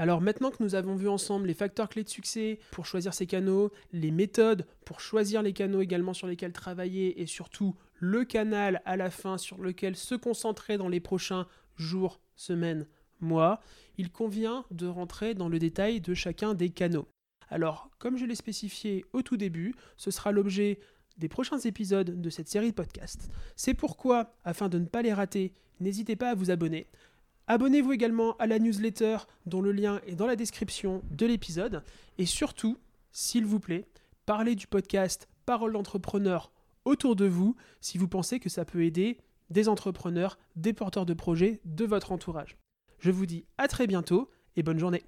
Alors 0.00 0.22
maintenant 0.22 0.50
que 0.50 0.62
nous 0.62 0.74
avons 0.74 0.94
vu 0.94 1.10
ensemble 1.10 1.46
les 1.46 1.52
facteurs 1.52 1.90
clés 1.90 2.04
de 2.04 2.08
succès 2.08 2.58
pour 2.70 2.86
choisir 2.86 3.12
ces 3.12 3.26
canaux, 3.26 3.70
les 3.92 4.10
méthodes 4.10 4.66
pour 4.86 4.98
choisir 4.98 5.42
les 5.42 5.52
canaux 5.52 5.82
également 5.82 6.14
sur 6.14 6.26
lesquels 6.26 6.54
travailler 6.54 7.20
et 7.20 7.26
surtout 7.26 7.76
le 7.98 8.24
canal 8.24 8.80
à 8.86 8.96
la 8.96 9.10
fin 9.10 9.36
sur 9.36 9.58
lequel 9.58 9.96
se 9.96 10.14
concentrer 10.14 10.78
dans 10.78 10.88
les 10.88 11.00
prochains 11.00 11.46
jours, 11.76 12.18
semaines, 12.34 12.86
mois, 13.20 13.60
il 13.98 14.10
convient 14.10 14.64
de 14.70 14.86
rentrer 14.86 15.34
dans 15.34 15.50
le 15.50 15.58
détail 15.58 16.00
de 16.00 16.14
chacun 16.14 16.54
des 16.54 16.70
canaux. 16.70 17.06
Alors, 17.50 17.90
comme 17.98 18.16
je 18.16 18.24
l'ai 18.24 18.34
spécifié 18.34 19.04
au 19.12 19.20
tout 19.20 19.36
début, 19.36 19.74
ce 19.98 20.10
sera 20.10 20.32
l'objet 20.32 20.78
des 21.20 21.28
prochains 21.28 21.58
épisodes 21.58 22.20
de 22.20 22.30
cette 22.30 22.48
série 22.48 22.70
de 22.70 22.74
podcasts. 22.74 23.30
C'est 23.54 23.74
pourquoi, 23.74 24.34
afin 24.42 24.68
de 24.68 24.78
ne 24.78 24.86
pas 24.86 25.02
les 25.02 25.12
rater, 25.12 25.52
n'hésitez 25.78 26.16
pas 26.16 26.30
à 26.30 26.34
vous 26.34 26.50
abonner. 26.50 26.88
Abonnez-vous 27.46 27.92
également 27.92 28.36
à 28.38 28.46
la 28.46 28.58
newsletter 28.58 29.18
dont 29.46 29.60
le 29.60 29.72
lien 29.72 30.00
est 30.06 30.14
dans 30.14 30.26
la 30.26 30.36
description 30.36 31.02
de 31.10 31.26
l'épisode. 31.26 31.84
Et 32.16 32.26
surtout, 32.26 32.78
s'il 33.12 33.44
vous 33.44 33.60
plaît, 33.60 33.86
parlez 34.24 34.54
du 34.54 34.66
podcast 34.66 35.28
Parole 35.44 35.72
d'entrepreneur 35.72 36.52
autour 36.84 37.16
de 37.16 37.26
vous 37.26 37.54
si 37.80 37.98
vous 37.98 38.08
pensez 38.08 38.40
que 38.40 38.48
ça 38.48 38.64
peut 38.64 38.84
aider 38.84 39.18
des 39.50 39.68
entrepreneurs, 39.68 40.38
des 40.56 40.72
porteurs 40.72 41.06
de 41.06 41.14
projets 41.14 41.60
de 41.64 41.84
votre 41.84 42.12
entourage. 42.12 42.56
Je 42.98 43.10
vous 43.10 43.26
dis 43.26 43.44
à 43.58 43.68
très 43.68 43.86
bientôt 43.86 44.30
et 44.56 44.62
bonne 44.62 44.78
journée. 44.78 45.02